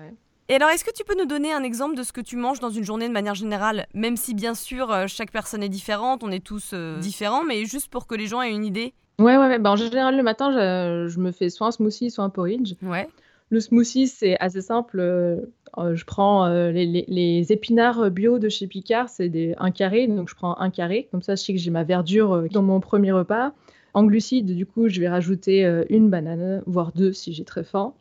[0.48, 2.58] Et alors, est-ce que tu peux nous donner un exemple de ce que tu manges
[2.58, 3.86] dans une journée de manière générale?
[3.94, 7.66] Même si, bien sûr, euh, chaque personne est différente, on est tous euh, différents, mais
[7.66, 9.60] juste pour que les gens aient une idée Ouais, ouais, ouais.
[9.60, 12.74] Bah, en général, le matin, je, je, me fais soit un smoothie, soit un porridge.
[12.82, 13.08] Ouais.
[13.50, 14.98] Le smoothie, c'est assez simple.
[15.78, 20.28] Euh, euh, je prends euh, les, épinards bio de chez Picard, c'est un carré, donc
[20.28, 21.08] je prends un carré.
[21.10, 23.52] Comme ça, je sais que j'ai ma verdure dans mon premier repas.
[23.94, 27.94] En glucides, du coup, je vais rajouter une banane, voire deux si j'ai très faim.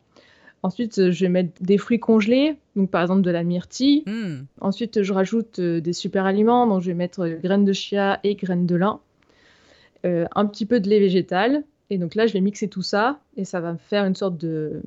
[0.62, 4.02] Ensuite, je vais mettre des fruits congelés, donc par exemple de la myrtille.
[4.06, 4.44] Hmm.
[4.60, 8.66] Ensuite, je rajoute des super aliments, donc je vais mettre graines de chia et graines
[8.66, 9.00] de lin.
[10.04, 13.44] un petit peu de lait végétal, et donc là, je vais mixer tout ça et
[13.44, 14.80] ça va me faire une sorte de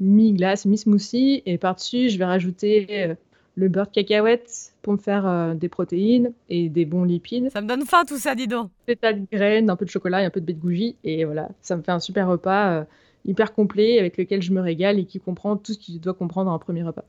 [0.00, 1.42] mi-glace, mi-smoothie.
[1.46, 3.14] Et par-dessus, je vais rajouter euh,
[3.54, 7.50] le beurre de cacahuète pour me faire des protéines et des bons lipides.
[7.50, 8.70] Ça me donne faim tout ça, dis donc.
[8.86, 10.94] Pétales de graines, un peu de chocolat et un peu de baie de.
[11.04, 12.86] Et voilà, ça me fait un super repas
[13.24, 16.50] hyper complet avec lequel je me régale et qui comprend tout ce qu'il doit comprendre
[16.50, 17.04] dans un premier repas.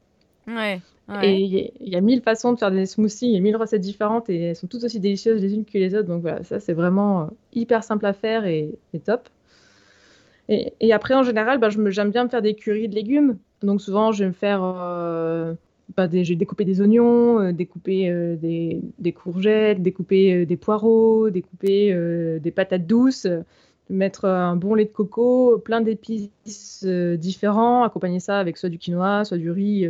[0.48, 0.82] Ouais.
[1.24, 3.82] Et il y, a mille façons de faire des smoothies, il y a mille recettes
[3.82, 6.08] différentes et elles sont toutes aussi délicieuses les unes que les autres.
[6.08, 9.28] Donc voilà, ça c'est vraiment euh, hyper simple à faire et, top.
[10.50, 13.38] Et, après, en général, bah, j'aime bien me faire des currys de légumes.
[13.62, 14.62] Donc souvent, je vais me faire.
[14.64, 15.54] Euh,
[15.96, 21.30] bah, des, je vais découper des oignons, euh, découper des, des, courgettes, découper des poireaux,
[21.30, 21.94] découper
[22.42, 23.28] des patates douces
[23.92, 29.26] mettre un bon lait de coco, plein d'épices différents, accompagner ça avec soit du quinoa,
[29.26, 29.90] soit du riz,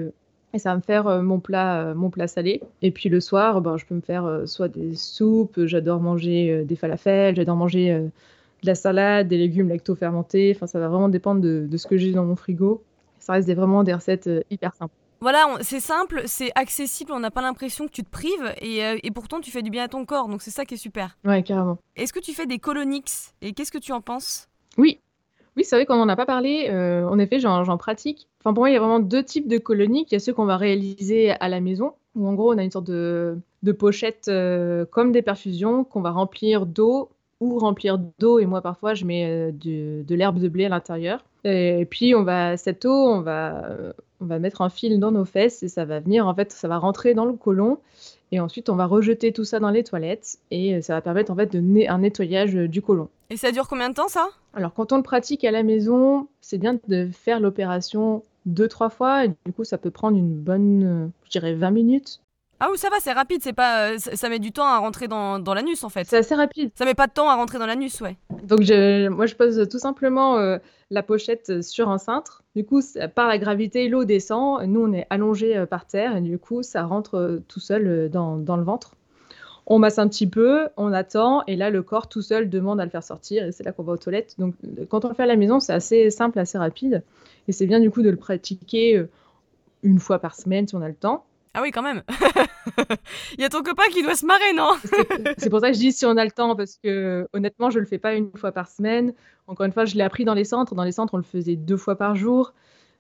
[0.54, 2.62] et ça va me faire euh, mon, plat, euh, mon plat salé.
[2.82, 6.64] Et puis le soir, ben, je peux me faire euh, soit des soupes, j'adore manger
[6.66, 8.10] des falafels, j'adore manger
[8.62, 10.54] de la salade, des légumes lacto-fermentés.
[10.56, 12.84] Enfin, ça va vraiment dépendre de, de ce que j'ai dans mon frigo.
[13.20, 14.94] Ça reste vraiment des recettes hyper simples.
[15.22, 19.12] Voilà, c'est simple, c'est accessible, on n'a pas l'impression que tu te prives et, et,
[19.12, 21.18] pourtant tu fais du bien à ton corps, donc c'est ça qui est super.
[21.26, 21.78] Ouais, carrément.
[21.98, 24.48] Est-ce que tu fais des colonix et qu'est-ce que tu en penses?
[24.78, 25.02] Oui,
[25.60, 26.68] oui, c'est vrai qu'on n'en a pas parlé.
[26.70, 28.30] Euh, en effet, j'en pratique.
[28.40, 30.10] Enfin, pour moi, il y a vraiment deux types de coloniques.
[30.10, 32.64] Il y a ceux qu'on va réaliser à la maison, où en gros, on a
[32.64, 37.10] une sorte de, de pochette euh, comme des perfusions qu'on va remplir d'eau
[37.40, 38.40] ou remplir d'eau.
[38.40, 41.24] Et moi, parfois, je mets euh, de l'herbe de blé à l'intérieur.
[41.44, 43.70] Et, puis, on va, cette eau, on va,
[44.20, 46.68] on va mettre un fil dans nos fesses et ça va venir, en fait, ça
[46.68, 47.78] va rentrer dans le côlon.
[48.32, 51.36] Et ensuite, on va rejeter tout ça dans les toilettes et ça va permettre en
[51.36, 53.10] fait de un nettoyage du côlon.
[53.32, 54.30] Et ça dure combien de temps ça?
[54.54, 58.90] Alors quand on le pratique à la maison, c'est bien de faire l'opération deux trois
[58.90, 62.22] fois et du coup ça peut prendre une bonne, euh, je dirais 20 minutes.
[62.60, 65.08] Ah oui, ça va, c'est rapide, c'est pas, euh, ça, met du temps à rentrer
[65.08, 66.06] dans, dans l'anus en fait.
[66.06, 66.72] C'est assez rapide.
[66.76, 68.18] Ça met pas de temps à rentrer dans l'anus, ouais.
[68.44, 70.58] Donc je, moi je pose tout simplement euh,
[70.90, 72.44] la pochette sur un cintre.
[72.56, 72.82] Du coup,
[73.16, 74.64] par la gravité, l'eau descend.
[74.68, 78.58] Nous, on est allongé par terre et du coup, ça rentre tout seul dans, dans
[78.58, 78.96] le ventre
[79.70, 82.86] on masse un petit peu, on attend, et là, le corps tout seul demande à
[82.86, 84.34] le faire sortir, et c'est là qu'on va aux toilettes.
[84.40, 84.56] Donc,
[84.90, 87.04] quand on le fait à la maison, c'est assez simple, assez rapide,
[87.48, 89.10] et c'est bien du coup de le pratiquer euh,
[89.84, 91.24] une fois par semaine si on a le temps.
[91.54, 92.04] Ah oui, quand même.
[93.38, 94.70] Il y a ton copain qui doit se marrer, non?
[95.38, 97.80] C'est pour ça que je dis si on a le temps, parce que honnêtement, je
[97.80, 99.14] le fais pas une fois par semaine.
[99.48, 100.76] Encore une fois, je l'ai appris dans les centres.
[100.76, 102.54] Dans les centres, on le faisait deux fois par jour.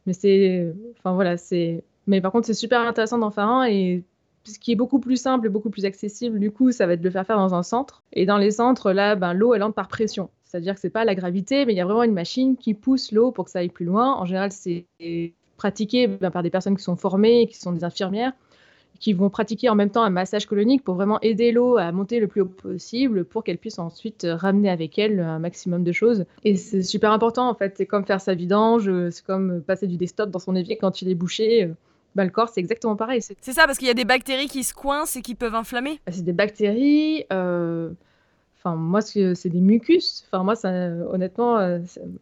[0.05, 1.83] Mais c'est, enfin voilà, c'est.
[2.07, 4.03] Mais par contre, c'est super intéressant d'en faire un et
[4.45, 7.01] ce qui est beaucoup plus simple et beaucoup plus accessible, du coup, ça va être
[7.01, 8.03] de le faire faire dans un centre.
[8.13, 10.29] Et dans les centres, là, ben, l'eau, elle entre par pression.
[10.43, 13.11] C'est-à-dire que c'est pas la gravité, mais il y a vraiment une machine qui pousse
[13.11, 14.15] l'eau pour que ça aille plus loin.
[14.15, 14.87] En général, c'est
[15.59, 18.31] pratiqué ben, par des personnes qui sont formées, qui sont des infirmières,
[18.99, 22.19] qui vont pratiquer en même temps un massage colonique pour vraiment aider l'eau à monter
[22.19, 26.25] le plus haut possible pour qu'elle puisse ensuite ramener avec elle un maximum de choses.
[26.43, 27.75] Et c'est super important en fait.
[27.77, 31.09] C'est comme faire sa vidange, c'est comme passer du desktop dans son évier quand il
[31.09, 31.69] est bouché
[32.15, 33.21] bah, le corps, c'est exactement pareil.
[33.21, 35.99] C'est ça, parce qu'il y a des bactéries qui se coincent et qui peuvent inflammer
[36.05, 37.25] bah, C'est des bactéries.
[37.31, 37.91] Euh,
[38.59, 40.25] enfin, moi, c'est des mucus.
[40.27, 40.69] Enfin, moi, ça,
[41.11, 41.79] honnêtement, euh,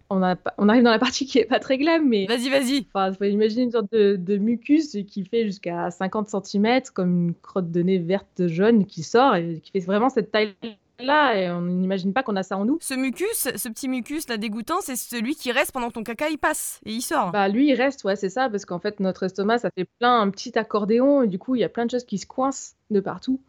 [0.10, 2.26] on, a, on arrive dans la partie qui est pas très glam, mais.
[2.28, 2.88] Vas-y, vas-y.
[2.94, 7.34] Enfin, faut imaginer une sorte de, de mucus qui fait jusqu'à 50 cm, comme une
[7.36, 10.56] crotte de nez verte jaune qui sort et qui fait vraiment cette taille
[11.00, 12.78] là et on n'imagine pas qu'on a ça en nous.
[12.82, 16.30] Ce mucus, ce petit mucus là dégoûtant, c'est celui qui reste pendant que ton caca
[16.30, 17.32] il passe et il sort.
[17.32, 20.22] Bah lui il reste, ouais c'est ça, parce qu'en fait notre estomac ça fait plein
[20.22, 22.76] un petit accordéon et du coup il y a plein de choses qui se coincent
[22.90, 23.40] de partout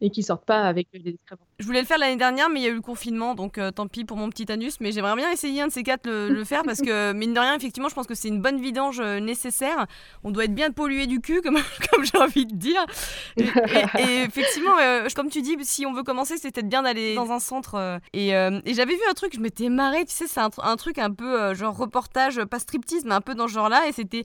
[0.00, 1.46] et qui sortent pas avec les excréments.
[1.58, 3.70] Je voulais le faire l'année dernière, mais il y a eu le confinement, donc euh,
[3.70, 4.78] tant pis pour mon petit anus.
[4.80, 7.40] Mais j'aimerais bien essayer un de ces quatre le, le faire parce que, mine de
[7.40, 9.86] rien, effectivement, je pense que c'est une bonne vidange euh, nécessaire.
[10.22, 11.58] On doit être bien pollué du cul, comme,
[11.90, 12.84] comme j'ai envie de dire.
[13.38, 13.44] Et,
[14.24, 17.40] effectivement, euh, comme tu dis, si on veut commencer, c'est peut-être bien d'aller dans un
[17.40, 18.00] centre.
[18.12, 20.98] et, et j'avais vu un truc, je m'étais marrée, tu sais, c'est un, un, truc
[20.98, 23.88] un peu genre reportage, pas striptease, mais un peu dans ce genre-là.
[23.88, 24.24] Et c'était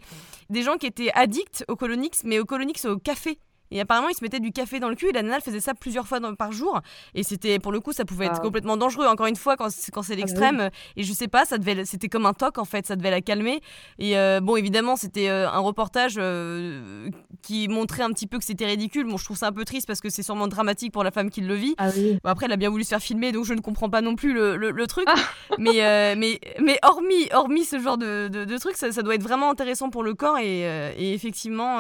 [0.49, 3.39] des gens qui étaient addicts au colonix, mais au colonix au café.
[3.71, 5.73] Et apparemment, il se mettait du café dans le cul et la nana faisait ça
[5.73, 6.81] plusieurs fois par jour.
[7.15, 9.07] Et c'était, pour le coup, ça pouvait être complètement dangereux.
[9.07, 10.69] Encore une fois, quand, quand c'est ah bah l'extrême.
[10.97, 13.21] Et je sais pas, ça devait, c'était comme un toc en fait, ça devait la
[13.21, 13.61] calmer.
[13.97, 17.09] Et euh, bon, évidemment, c'était euh, un reportage euh,
[17.41, 19.07] qui montrait un petit peu que c'était ridicule.
[19.07, 21.29] Bon, je trouve ça un peu triste parce que c'est sûrement dramatique pour la femme
[21.29, 21.75] qui le vit.
[21.77, 24.01] Ah bon, après, elle a bien voulu se faire filmer, donc je ne comprends pas
[24.01, 25.05] non plus le, le, truc.
[25.07, 25.15] Ah.
[25.57, 29.49] mais, mais, mais hormis, hormis ce genre de, de, truc, ça, ça, doit être vraiment
[29.49, 30.61] intéressant pour le corps et,
[30.97, 31.79] et effectivement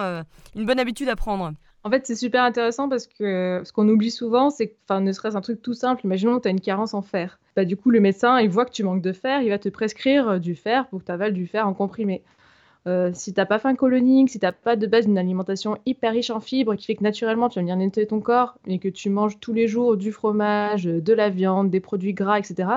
[0.55, 1.51] une bonne habitude à prendre.
[1.83, 5.11] En fait, c'est super intéressant parce que ce qu'on oublie souvent, c'est que, enfin, ne
[5.11, 7.39] serait-ce un truc tout simple, imaginons que tu as une carence en fer.
[7.55, 9.69] Bah, du coup, le médecin, il voit que tu manques de fer, il va te
[9.69, 12.21] prescrire euh, du fer pour que tu avales du fer en comprimé.
[12.87, 16.31] Euh, si t'as pas faim colonique, si t'as pas de base une alimentation hyper riche
[16.31, 19.11] en fibres qui fait que naturellement tu vas venir nettoyer ton corps et que tu
[19.11, 22.69] manges tous les jours du fromage, de la viande, des produits gras, etc.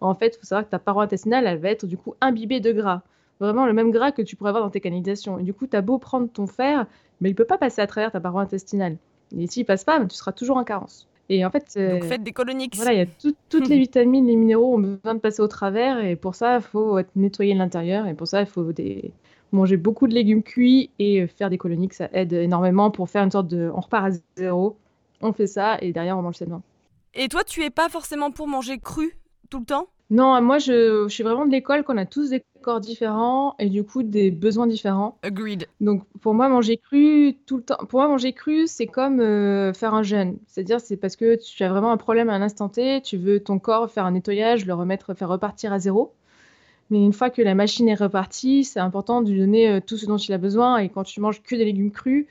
[0.00, 2.58] En fait, il faut savoir que ta paroi intestinale, elle va être du coup imbibée
[2.58, 3.02] de gras
[3.40, 5.38] vraiment le même gras que tu pourrais avoir dans tes canalisations.
[5.38, 6.86] Et du coup, tu as beau prendre ton fer,
[7.20, 8.96] mais il peut pas passer à travers ta paroi intestinale.
[9.36, 11.08] Et s'il passe pas, tu seras toujours en carence.
[11.28, 12.76] Et en fait, Donc faites des coloniques.
[12.76, 15.48] voilà, il y a tout- toutes les vitamines, les minéraux ont besoin de passer au
[15.48, 19.12] travers, et pour ça, il faut être- nettoyer l'intérieur, et pour ça, il faut des...
[19.52, 23.22] manger beaucoup de légumes cuits et euh, faire des coloniques, ça aide énormément pour faire
[23.24, 23.70] une sorte de...
[23.74, 24.76] On repart à zéro,
[25.22, 26.62] on fait ça, et derrière, on mange sainement.
[27.14, 29.16] Et toi, tu es pas forcément pour manger cru
[29.48, 29.86] tout le temps?
[30.14, 33.68] Non, moi, je, je suis vraiment de l'école qu'on a tous des corps différents, et
[33.68, 35.18] du coup, des besoins différents.
[35.24, 35.66] Agreed.
[35.80, 39.72] Donc pour moi manger cru tout le temps pour moi manger cru c'est comme euh,
[39.72, 40.38] faire un jeûne.
[40.46, 43.40] C'est-à-dire c'est parce que tu as vraiment un problème à un instant T, tu veux
[43.40, 46.14] ton corps faire un nettoyage, le remettre faire repartir à zéro.
[46.90, 49.96] Mais une fois que la machine est repartie, c'est important de lui donner euh, tout
[49.96, 52.26] ce dont il a besoin et quand tu manges que des légumes crus,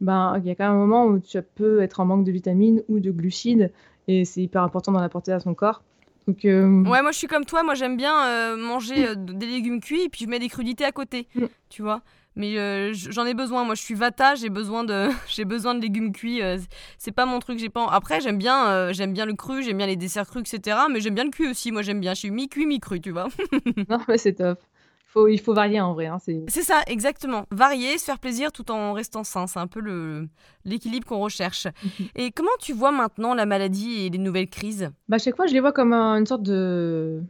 [0.00, 2.32] ben il y a quand même un moment où tu peux être en manque de
[2.32, 3.70] vitamines ou de glucides
[4.08, 5.82] et c'est hyper important d'en apporter à son corps.
[6.28, 9.46] Donc euh, Ouais, moi je suis comme toi, moi j'aime bien euh, manger euh, des
[9.46, 11.46] légumes cuits et puis je mets des crudités à côté, Mm.
[11.70, 12.02] tu vois.
[12.36, 16.12] Mais j'en ai besoin, moi je suis vata, j'ai besoin de j'ai besoin de légumes
[16.12, 16.40] cuits,
[16.96, 19.86] c'est pas mon truc, j'ai pas Après, j'aime bien j'aime bien le cru, j'aime bien
[19.88, 22.30] les desserts crus etc., mais j'aime bien le cuit aussi, moi j'aime bien, je suis
[22.30, 23.26] mi-cuit, mi-cru, tu vois.
[23.88, 24.60] non mais c'est top.
[25.10, 26.06] Faut, il faut varier en vrai.
[26.06, 26.44] hein, c'est...
[26.50, 27.46] Ça, exactement.
[27.50, 29.80] Varier, se faire plaisir tout en restant sain, c'est un peu
[30.66, 31.66] l'équilibre qu'on recherche.
[32.14, 34.90] Et comment tu vois maintenant la maladie et les nouvelles crises?
[35.08, 37.22] Bah, à chaque fois, je les vois comme un- une sorte de.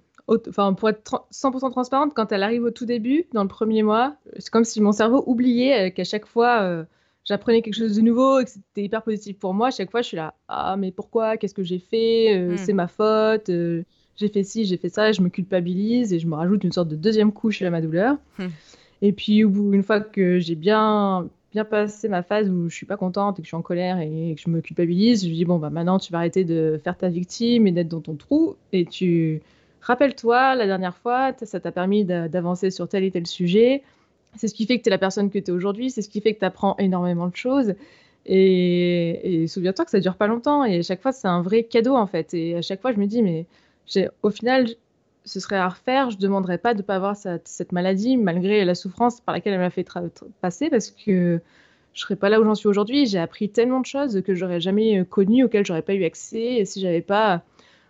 [0.48, 3.82] Enfin, pour être tran- 100% transparente, quand elle arrive au tout début, dans le premier
[3.82, 6.84] mois, c'est comme si mon cerveau oubliait euh, qu'à chaque fois, euh,
[7.24, 9.68] j'apprenais quelque chose de nouveau et que c'était hyper positif pour moi.
[9.68, 11.36] À chaque fois, je suis là, ah, mais pourquoi?
[11.38, 12.36] Qu'est-ce que j'ai fait?
[12.36, 12.56] Euh, Mm.
[12.58, 13.48] C'est ma faute.
[13.50, 13.84] euh,
[14.18, 15.12] j'ai fait ci, j'ai fait ça.
[15.12, 18.16] Je me culpabilise et je me rajoute une sorte de deuxième couche à ma douleur.
[18.38, 18.46] Mm.
[19.00, 22.74] Et puis, au bout, une fois que j'ai bien bien passé ma phase où je
[22.74, 25.32] suis pas contente et que je suis en colère et que je me culpabilise, je
[25.32, 28.16] dis bon bah maintenant tu vas arrêter de faire ta victime et d'être dans ton
[28.16, 29.40] trou et tu
[29.80, 33.82] rappelle-toi la dernière fois ça t'a permis d'a- d'avancer sur tel et tel sujet.
[34.36, 36.10] C'est ce qui fait que tu es la personne que tu es aujourd'hui, c'est ce
[36.10, 37.72] qui fait que tu apprends énormément de choses.
[38.26, 41.62] Et, et souviens-toi que ça dure pas longtemps et à chaque fois c'est un vrai
[41.62, 42.34] cadeau en fait.
[42.34, 43.46] Et à chaque fois je me dis mais
[44.22, 44.66] au final
[45.28, 49.20] ce serait à refaire, je demanderais pas de pas avoir cette, maladie malgré la souffrance
[49.20, 49.86] par laquelle elle m'a fait
[50.40, 51.40] passer parce que
[51.92, 53.06] je serais pas là où j'en suis aujourd'hui.
[53.06, 56.56] J'ai appris tellement de choses que j'aurais jamais euh, connues, auxquelles j'aurais pas eu accès
[56.58, 57.42] et si j'avais pas,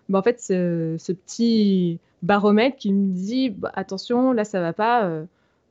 [0.09, 4.73] bah, en fait, ce, ce petit baromètre qui me dit bah, attention, là ça va
[4.73, 5.25] pas, euh,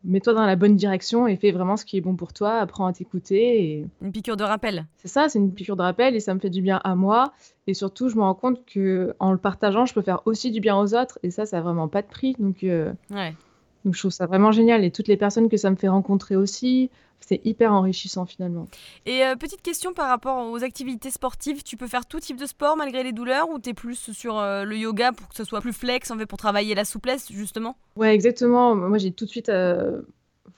[0.03, 2.85] mets-toi dans la bonne direction et fais vraiment ce qui est bon pour toi, apprends
[2.85, 4.85] à t'écouter et Une piqûre de rappel.
[4.97, 7.33] c'est ça, c'est une piqûre de rappel et ça me fait du bien à moi.
[7.67, 10.59] Et surtout, je me rends compte que en le partageant, je peux faire aussi du
[10.61, 11.19] bien aux autres.
[11.23, 12.35] Et ça, ça n'a vraiment pas de prix.
[12.39, 13.33] Donc, euh, Ouais.
[13.87, 14.83] Donc, je trouve ça vraiment génial.
[14.83, 18.67] Et toutes les personnes que ça me fait rencontrer aussi, c'est hyper enrichissant finalement.
[19.05, 22.45] Et euh, petite question par rapport aux activités sportives, tu peux faire tout type de
[22.45, 25.61] sport malgré les douleurs ou t'es plus sur euh, le yoga pour que ce soit
[25.61, 27.77] plus flex en fait pour travailler la souplesse justement?
[27.95, 28.75] Ouais, exactement.
[28.75, 29.49] Moi, j'ai tout de suite.
[29.49, 30.01] euh,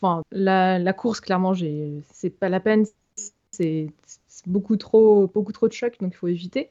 [0.01, 1.53] Enfin, la, la course, clairement,
[2.13, 2.85] c'est pas la peine.
[3.51, 3.87] C'est
[4.27, 6.69] c'est beaucoup trop, beaucoup trop de chocs, donc il faut éviter.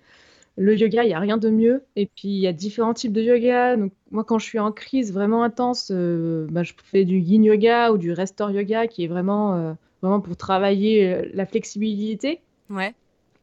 [0.58, 1.84] Le yoga, il n'y a rien de mieux.
[1.94, 3.76] Et puis, il y a différents types de yoga.
[3.76, 7.44] Donc, moi, quand je suis en crise vraiment intense, euh, bah, je fais du yin
[7.44, 12.40] yoga ou du restore yoga, qui est vraiment, euh, vraiment pour travailler euh, la flexibilité.
[12.70, 12.92] Ouais.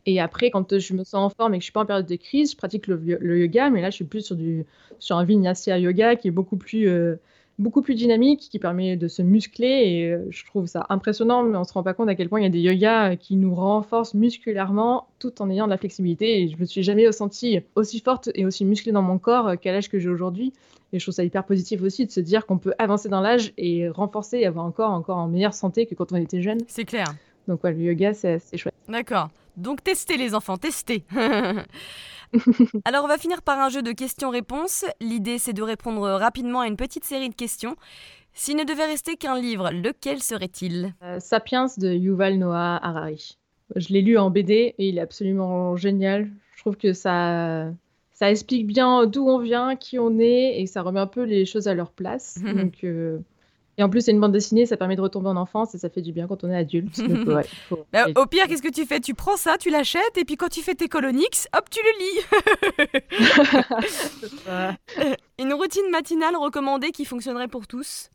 [0.05, 2.05] Et après, quand je me sens en forme et que je suis pas en période
[2.05, 4.65] de crise, je pratique le, le yoga, mais là, je suis plus sur, du,
[4.99, 6.87] sur un vinyasa yoga qui est beaucoup plus,
[7.57, 9.67] beaucoup plus dynamique, qui permet de se muscler.
[9.67, 12.39] Et euh, je trouve ça impressionnant, mais on se rend pas compte à quel point
[12.39, 16.41] il y a des yogas qui nous renforcent musculairement tout en ayant de la flexibilité.
[16.41, 19.71] Et je me suis jamais sentie aussi forte et aussi musclée dans mon corps qu'à
[19.71, 20.53] l'âge que j'ai aujourd'hui.
[20.93, 23.53] Et je trouve ça hyper positif aussi de se dire qu'on peut avancer dans l'âge
[23.57, 26.59] et renforcer et avoir encore, encore en meilleure santé que quand on était jeune.
[26.67, 27.07] C'est clair.
[27.47, 28.73] Donc, ouais, le yoga, c'est c'est chouette.
[28.87, 29.29] D'accord.
[29.57, 31.05] Donc testez les enfants, testez.
[32.85, 34.85] Alors on va finir par un jeu de questions-réponses.
[34.99, 37.75] L'idée c'est de répondre rapidement à une petite série de questions.
[38.33, 40.93] S'il ne devait rester qu'un livre, lequel serait-il?
[41.03, 43.37] Euh, Sapiens de Yuval Noah Harari.
[43.75, 46.29] Je l'ai lu en BD et il est absolument génial.
[46.55, 47.71] Je trouve que ça,
[48.11, 51.45] ça explique bien d'où on vient, qui on est et ça remet un peu les
[51.45, 52.37] choses à leur place.
[52.43, 53.19] Donc, euh,
[53.77, 55.89] Et en plus, c'est une bande dessinée, ça permet de retomber en enfance et ça
[55.89, 56.97] fait du bien quand on est adulte.
[57.07, 58.99] Donc, ouais, faut- Bah, Au pire, qu'est-ce que tu fais?
[59.01, 61.91] Tu prends ça, tu l'achètes, et puis quand tu fais tes colonix, hop, tu le
[61.99, 62.19] lis.
[65.39, 68.09] Une routine matinale recommandée qui fonctionnerait pour tous?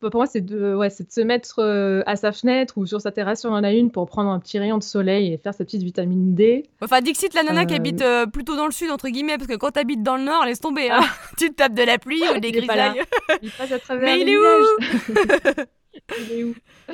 [0.00, 3.12] Pour moi, c'est de, ouais, de se mettre euh, à sa fenêtre ou sur sa
[3.12, 5.54] terrasse, si on en a une, pour prendre un petit rayon de soleil et faire
[5.54, 6.64] sa petite vitamine D.
[6.82, 9.48] Enfin, Dixit, la nana qui Euh, habite euh, plutôt dans le sud, entre guillemets, parce
[9.48, 10.90] que quand t'habites dans le nord, laisse tomber.
[10.90, 11.00] hein.
[11.38, 13.00] tu te tapes de la pluie ou des grisailles.
[13.42, 15.62] Il passe à travers Mais les il est où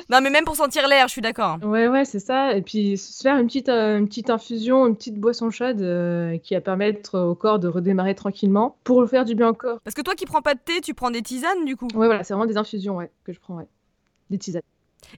[0.09, 1.57] Non, mais même pour sentir l'air, je suis d'accord.
[1.63, 2.55] Ouais, ouais, c'est ça.
[2.55, 6.37] Et puis se faire une petite, euh, une petite infusion, une petite boisson chaude euh,
[6.37, 9.79] qui va permettre au corps de redémarrer tranquillement pour le faire du bien au corps.
[9.83, 11.87] Parce que toi qui prends pas de thé, tu prends des tisanes, du coup?
[11.93, 13.67] Ouais, voilà, c'est vraiment des infusions ouais, que je prends, ouais.
[14.29, 14.61] Des tisanes.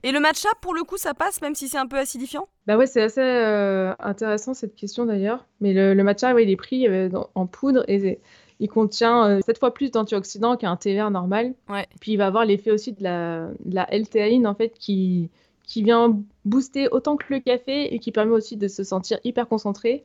[0.02, 2.48] Et le matcha, pour le coup, ça passe, même si c'est un peu acidifiant?
[2.66, 5.46] Bah ouais, c'est assez euh, intéressant cette question d'ailleurs.
[5.60, 6.86] Mais le, le matcha, ouais, il est pris
[7.34, 8.20] en poudre et
[8.60, 11.54] il contient euh, sept fois plus d'antioxydants qu'un thé vert normal.
[11.68, 11.86] Ouais.
[12.00, 15.30] Puis il va avoir l'effet aussi de la, de la L-théanine en fait qui,
[15.64, 19.48] qui vient booster autant que le café et qui permet aussi de se sentir hyper
[19.48, 20.04] concentré.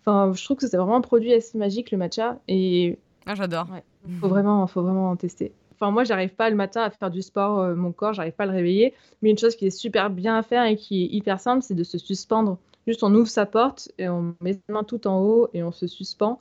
[0.00, 3.66] Enfin, je trouve que c'est vraiment un produit assez magique le matcha et Ah, j'adore.
[3.72, 3.82] Ouais.
[4.20, 5.52] faut vraiment, faut vraiment en tester.
[5.74, 8.44] Enfin, moi, j'arrive pas le matin à faire du sport, euh, mon corps, j'arrive pas
[8.44, 8.94] à le réveiller.
[9.22, 11.74] Mais une chose qui est super bien à faire et qui est hyper simple, c'est
[11.74, 12.58] de se suspendre.
[12.86, 15.70] Juste, on ouvre sa porte et on met ses mains tout en haut et on
[15.72, 16.40] se suspend.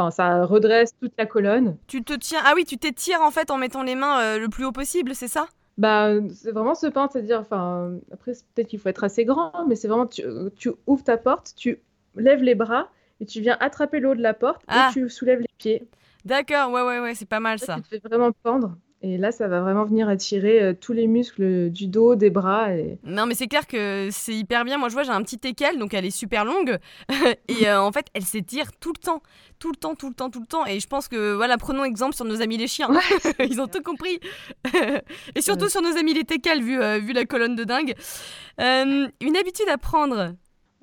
[0.00, 1.76] Enfin, ça redresse toute la colonne.
[1.86, 2.40] Tu te tiens.
[2.44, 5.14] Ah oui, tu t'étires en fait en mettant les mains euh, le plus haut possible,
[5.14, 5.46] c'est ça?
[5.76, 9.52] Bah, c'est vraiment se pendre, c'est-à-dire, enfin, après, c'est peut-être qu'il faut être assez grand,
[9.68, 10.22] mais c'est vraiment, tu,
[10.56, 11.80] tu ouvres ta porte, tu
[12.16, 12.88] lèves les bras
[13.20, 14.88] et tu viens attraper le haut de la porte Ah.
[14.90, 15.86] et tu soulèves les pieds.
[16.24, 17.76] D'accord, ouais, ouais, ouais, c'est pas mal ça.
[17.76, 18.76] tu te fais vraiment pendre.
[19.02, 22.74] Et là, ça va vraiment venir attirer euh, tous les muscles du dos, des bras.
[22.74, 22.98] Et...
[23.02, 24.76] Non, mais c'est clair que c'est hyper bien.
[24.76, 26.78] Moi, je vois, j'ai un petit équelle, donc elle est super longue.
[27.48, 29.22] et euh, en fait, elle s'étire tout le temps.
[29.58, 30.66] Tout le temps, tout le temps, tout le temps.
[30.66, 32.90] Et je pense que, voilà, prenons exemple sur nos amis les chiens.
[33.38, 34.20] Ils ont tout compris.
[35.34, 35.70] et surtout Ouais.
[35.70, 37.94] sur nos amis les teckels, vu, euh, vu la colonne de dingue.
[38.60, 40.34] Euh, une habitude à prendre.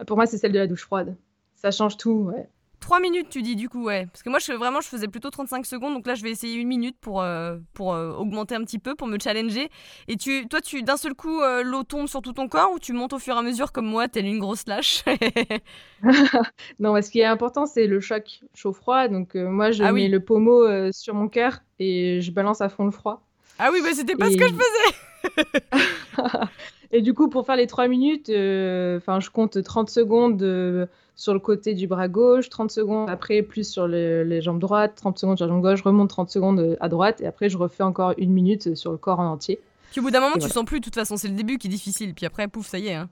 [0.08, 1.16] Pour moi, c'est celle de la douche froide.
[1.56, 2.32] Ça change tout.
[2.34, 2.48] Ouais.
[2.80, 4.06] 3 minutes, tu dis, du coup, ouais.
[4.06, 5.94] Parce que moi, je, vraiment, je faisais plutôt 35 secondes.
[5.94, 8.96] Donc là, je vais essayer une minute pour, euh, pour euh, augmenter un petit peu,
[8.96, 9.70] pour me challenger.
[10.08, 12.80] Et tu, toi, tu d'un seul coup, euh, l'eau tombe sur tout ton corps ou
[12.80, 15.04] tu montes au fur et à mesure comme moi, telle une grosse lâche
[16.80, 19.08] Non, ce qui est important, c'est le choc chaud-froid.
[19.08, 20.08] Donc, moi, je Ah mets oui.
[20.08, 23.24] le pommeau sur mon cœur et je balance à fond le froid.
[23.60, 25.64] Ah oui, bah c'était pas ce que je faisais
[26.92, 30.88] Et du coup, pour faire les 3 minutes, enfin, je compte 30 secondes
[31.18, 34.96] sur le côté du bras gauche, 30 secondes après plus sur le- les jambes droites,
[34.96, 37.50] 30 secondes sur la jambe gauche, je remonte 30 secondes euh, à droite et après
[37.50, 39.60] je refais encore une minute sur le corps en entier.
[39.92, 40.54] Puis au bout d'un moment, Et tu voilà.
[40.54, 42.14] sens plus, de toute façon, c'est le début qui est difficile.
[42.14, 42.94] Puis après, pouf, ça y est.
[42.94, 43.10] Hein.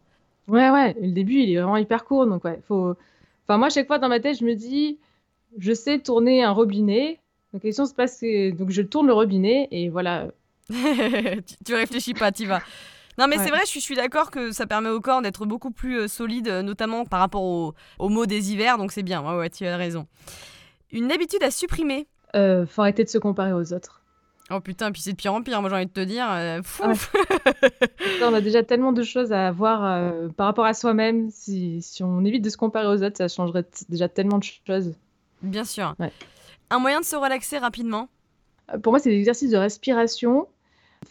[0.47, 2.93] Ouais, ouais, le début il est vraiment hyper court donc ouais, faut.
[3.47, 4.97] Enfin, moi, chaque fois dans ma tête, je me dis,
[5.57, 7.19] je sais tourner un robinet.
[7.53, 8.21] La question se passe,
[8.57, 10.27] donc je tourne le robinet et voilà.
[10.69, 12.61] tu, tu réfléchis pas, t'y vas.
[13.17, 13.43] Non, mais Ouais.
[13.43, 15.99] c'est vrai, je suis, je suis d'accord que ça permet au corps d'être beaucoup plus
[16.01, 19.21] euh, solide, euh, notamment par rapport au- aux maux des hivers, donc c'est bien.
[19.23, 20.05] Ouais, ouais, tu as raison.
[20.91, 22.07] Une habitude à supprimer.
[22.35, 24.01] Euh, faut arrêter de se comparer aux autres.
[24.51, 26.27] Oh putain, puis c'est de pire en pire, moi j'ai envie de te dire.
[26.29, 26.61] euh.
[26.83, 26.93] Ouais.
[28.19, 31.29] Ça, on a déjà tellement de choses à voir euh, par rapport à soi-même.
[31.31, 34.93] Si, si on évite de se comparer aux autres, ça changerait déjà tellement de choses.
[35.41, 35.95] Bien sûr.
[35.99, 36.11] Ouais.
[36.69, 38.07] Un moyen de se relaxer rapidement?
[38.73, 40.47] Euh, Pour moi, c'est des exercices de respiration.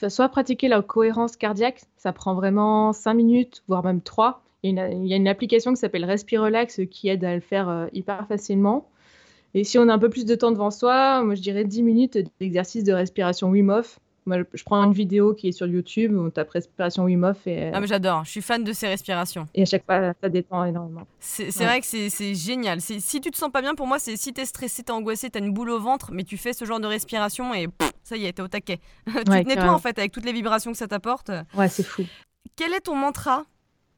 [0.09, 4.43] Soit pratiquer la cohérence cardiaque, ça prend vraiment 5 minutes, voire même 3.
[4.63, 7.35] Il y a une, il y a une application qui s'appelle Respirelax qui aide à
[7.35, 8.89] le faire euh, hyper facilement.
[9.55, 11.83] Et si on a un peu plus de temps devant soi, moi je dirais 10
[11.83, 13.99] minutes d'exercice de respiration Wim Hof.
[14.27, 17.71] Moi, je- prends une vidéo qui est sur YouTube, on tape respiration Wim Hof et,
[17.75, 19.47] Ah, mais j'adore, je suis fan de ces respirations.
[19.55, 21.03] et à chaque fois, ça détend énormément.
[21.21, 21.67] C'est Ouais.
[21.67, 22.81] vrai que c'est génial.
[22.81, 25.41] Si tu te sens pas bien, pour moi, c'est si t'es stressé, t'es angoissé, t'as
[25.41, 28.27] une boule au ventre, mais tu fais ce genre de respiration et pff, ça y
[28.27, 28.79] est, t'es au taquet.
[29.07, 31.31] tu Ouais, te nettoies en fait avec toutes les vibrations que ça t'apporte.
[31.57, 32.05] Ouais, c'est fou.
[32.57, 33.45] Quel est ton mantra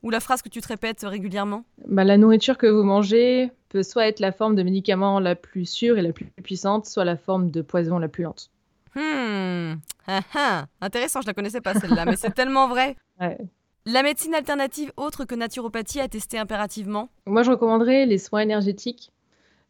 [0.02, 1.64] ou la phrase que tu te répètes régulièrement?
[1.88, 5.66] Bah, la nourriture que vous mangez peut soit être la forme de médicament la plus
[5.66, 8.50] sûre et la plus puissante, soit la forme de poison la plus lente.
[8.94, 9.74] Hmm,
[10.06, 10.66] ah, ah.
[10.80, 12.96] intéressant, je la connaissais pas celle-là, mais c'est tellement vrai.
[13.20, 13.36] Ouais.
[13.84, 17.08] La médecine alternative autre que naturopathie à tester impérativement?
[17.26, 19.12] Moi, je recommanderais les soins énergétiques.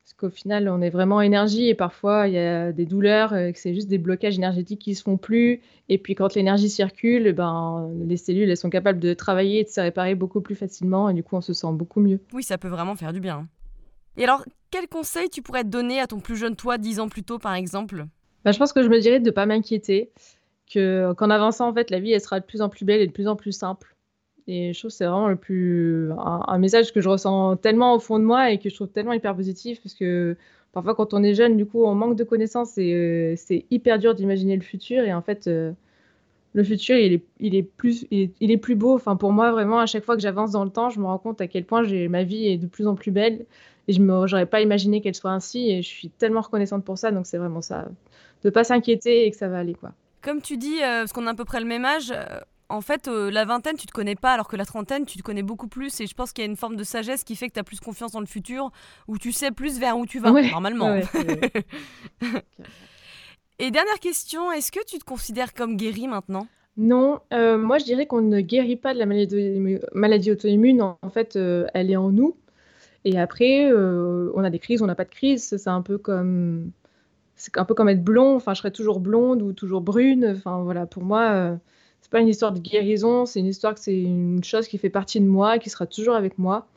[0.06, 3.32] Parce qu'au final, on est vraiment en énergie et parfois, il y a des douleurs,
[3.32, 5.62] euh, que c'est juste des blocages énergétiques qui se font plus.
[5.88, 9.68] Et puis, quand l'énergie circule, ben, les cellules, elles sont capables de travailler et de
[9.68, 11.08] se réparer beaucoup plus facilement.
[11.08, 12.20] Et du coup, on se sent beaucoup mieux.
[12.32, 13.48] Oui, ça peut vraiment faire du bien.
[14.16, 17.08] Et alors, quel conseil tu pourrais te donner à ton plus jeune toi, dix ans
[17.08, 18.06] plus tôt par exemple?
[18.44, 20.12] Bah, je pense que je me dirais de ne pas m'inquiéter.
[20.72, 23.08] Que, qu'en avançant, en fait, la vie, elle sera de plus en plus belle et
[23.08, 23.95] de plus en plus simple.
[24.48, 27.98] Et je trouve que c'est vraiment le plus un, message que je ressens tellement au
[27.98, 30.36] fond de moi et que je trouve tellement hyper positif parce que
[30.72, 33.98] parfois quand on est jeune, du coup, on manque de connaissances et euh, c'est hyper
[33.98, 35.02] dur d'imaginer le futur.
[35.04, 35.72] Et en fait, euh,
[36.52, 38.94] le futur, il est, il est plus, il est, plus beau.
[38.94, 41.18] Enfin, pour moi, vraiment, à chaque fois que j'avance dans le temps, je me rends
[41.18, 43.46] compte à quel point ma vie est de plus en plus belle
[43.88, 45.70] et je me, j'aurais pas imaginé qu'elle soit ainsi.
[45.70, 47.10] Et je suis tellement reconnaissante pour ça.
[47.10, 47.88] Donc c'est vraiment ça,
[48.44, 49.92] de pas s'inquiéter et que ça va aller, quoi.
[50.22, 52.12] Comme tu dis, euh, parce qu'on a à peu près le même âge,
[52.68, 55.22] en fait, euh, la vingtaine, tu te connais pas, alors que la trentaine, tu te
[55.22, 56.00] connais beaucoup plus.
[56.00, 57.64] Et je pense qu'il y a une forme de sagesse qui fait que tu as
[57.64, 58.70] plus confiance dans le futur,
[59.08, 60.90] où tu sais plus vers où tu vas, Ouais, normalement.
[60.90, 61.04] Ouais,
[63.58, 66.46] Et dernière question, est-ce que tu te considères comme guéri maintenant?
[66.76, 70.82] Non, euh, moi je dirais qu'on ne guérit pas de la maladie, maladie auto-immune.
[70.82, 72.36] En, fait, euh, elle est en nous.
[73.06, 75.56] Et après, on a des crises, on n'a pas de crise.
[75.56, 76.70] C'est un peu comme,
[77.36, 78.34] c'est un peu comme être blond.
[78.34, 80.34] Enfin, je serais toujours blonde ou toujours brune.
[80.36, 81.56] Enfin, voilà, pour moi,
[82.06, 84.90] c'est pas une histoire de guérison, c'est une histoire que c'est une chose qui fait
[84.90, 86.68] partie de moi, qui sera toujours avec moi.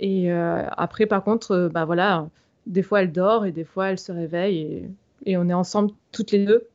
[0.00, 2.28] Et euh, après, par contre, euh, bah voilà,
[2.66, 4.90] des fois elle dort et des fois elle se réveille et,
[5.24, 6.68] et on est ensemble toutes les deux.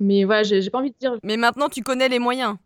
[0.00, 1.18] Mais voilà, j'ai pas envie de dire.
[1.22, 2.56] Mais maintenant, tu connais les moyens.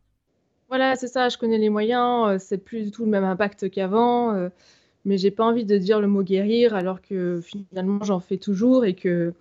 [0.69, 3.69] Voilà, c'est ça, je connais les moyens, euh, c'est plus du tout le même impact
[3.69, 4.49] qu'avant,
[5.05, 8.85] mais j'ai pas envie de dire le mot guérir alors que finalement j'en fais toujours
[8.85, 9.35] et que,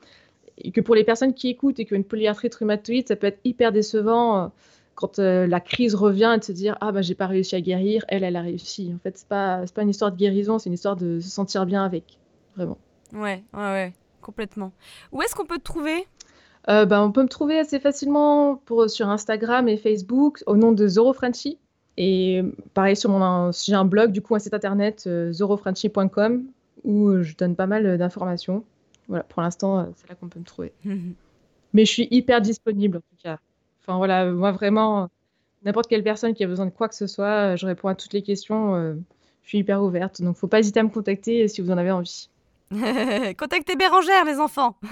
[0.57, 3.27] et que pour les personnes qui écoutent et qui ont une polyarthrite rhumatoïde, ça peut
[3.27, 4.51] être hyper décevant
[4.97, 7.61] quand euh, la crise revient et de se dire ah bah j'ai pas réussi à
[7.61, 8.91] guérir, elle elle a réussi.
[8.95, 11.29] En fait c'est pas c'est pas une histoire de guérison, c'est une histoire de se
[11.29, 12.17] sentir bien avec,
[12.55, 12.79] vraiment.
[13.13, 14.73] Ouais ouais ouais complètement.
[15.11, 16.07] Où est-ce qu'on peut te trouver?
[16.69, 20.73] Euh, bah, on peut me trouver assez facilement pour, sur Instagram et Facebook au nom
[20.73, 21.59] de Zoro Frenchy.
[21.95, 22.41] Et
[22.73, 26.43] pareil, sur mon, j'ai un blog, du coup, un site internet, euh, zorofrenchy.com,
[26.83, 28.65] où je donne pas mal d'informations.
[29.07, 30.73] Voilà, pour l'instant, c'est là qu'on peut me trouver.
[31.73, 33.39] Mais je suis hyper disponible, en tout cas.
[33.87, 35.09] Enfin voilà, moi vraiment,
[35.63, 38.13] n'importe quelle personne qui a besoin de quoi que ce soit, je réponds à toutes
[38.13, 38.75] les questions.
[38.75, 38.95] Euh,
[39.43, 41.91] je suis hyper ouverte, donc faut pas hésiter à me contacter si vous en avez
[41.91, 42.29] envie.
[43.37, 44.75] Contactez Bérangère, les enfants.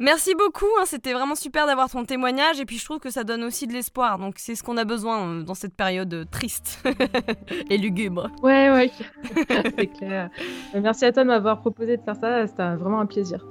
[0.00, 3.24] Merci beaucoup, hein, c'était vraiment super d'avoir ton témoignage et puis je trouve que ça
[3.24, 6.24] donne aussi de l'espoir, donc c'est ce qu'on a besoin euh, dans cette période euh,
[6.24, 6.84] triste
[7.70, 8.30] et lugubre.
[8.42, 8.90] Ouais, ouais,
[9.76, 10.30] c'est clair.
[10.74, 13.44] Merci à toi de m'avoir proposé de faire ça, c'était vraiment un plaisir.